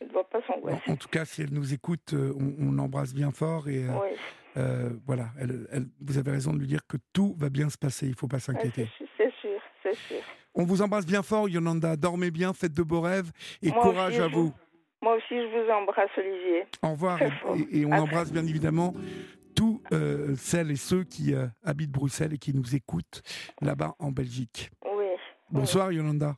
Elle 0.00 0.08
ne 0.08 0.12
doit 0.12 0.28
pas 0.28 0.42
s'angoisser. 0.46 0.90
en 0.90 0.96
tout 0.96 1.08
cas, 1.08 1.24
si 1.24 1.42
elle 1.42 1.52
nous 1.52 1.72
écoute, 1.72 2.12
euh, 2.14 2.32
on, 2.38 2.68
on 2.68 2.72
l'embrasse 2.72 3.14
bien 3.14 3.30
fort 3.30 3.68
et 3.68 3.84
euh, 3.84 3.92
Oui. 4.02 4.08
euh, 4.56 4.90
voilà. 5.06 5.26
Elle, 5.40 5.66
elle- 5.72 5.86
vous 6.04 6.18
avez 6.18 6.32
raison 6.32 6.52
de 6.52 6.58
lui 6.58 6.66
dire 6.66 6.80
que 6.88 6.96
tout 7.14 7.34
va 7.38 7.48
bien 7.48 7.68
se 7.70 7.78
passer. 7.78 8.06
Il 8.06 8.12
ne 8.12 8.16
faut 8.16 8.28
pas 8.28 8.40
s'inquiéter. 8.40 8.86
c'est 8.98 9.06
c'est 9.16 9.32
sûr, 9.40 9.60
c'est 9.82 9.94
sûr. 9.94 10.22
On 10.54 10.64
vous 10.64 10.82
embrasse 10.82 11.06
bien 11.06 11.22
fort, 11.22 11.48
Yolanda. 11.48 11.96
Dormez 11.96 12.30
bien, 12.30 12.52
faites 12.52 12.74
de 12.74 12.82
beaux 12.82 13.00
rêves 13.00 13.30
et 13.62 13.70
Moi 13.70 13.82
courage 13.82 14.14
aussi, 14.14 14.22
à 14.22 14.28
vous. 14.28 14.52
Moi 15.02 15.16
aussi, 15.16 15.26
je 15.30 15.64
vous 15.64 15.70
embrasse, 15.70 16.10
Olivier. 16.16 16.64
Au 16.82 16.90
revoir. 16.90 17.18
Et, 17.70 17.86
on 17.86 17.92
À 17.92 18.00
embrasse 18.00 18.32
bien 18.32 18.46
évidemment 18.46 18.92
tous 19.54 19.82
euh, 19.92 20.34
celles 20.36 20.70
et 20.70 20.76
ceux 20.76 21.04
qui 21.04 21.34
euh, 21.34 21.46
habitent 21.64 21.90
Bruxelles 21.90 22.34
et 22.34 22.38
qui 22.38 22.54
nous 22.54 22.74
écoutent 22.74 23.22
là-bas 23.60 23.94
en 23.98 24.10
Belgique. 24.10 24.70
Oui. 24.84 25.06
Bonsoir, 25.50 25.92
Yolanda. 25.92 26.36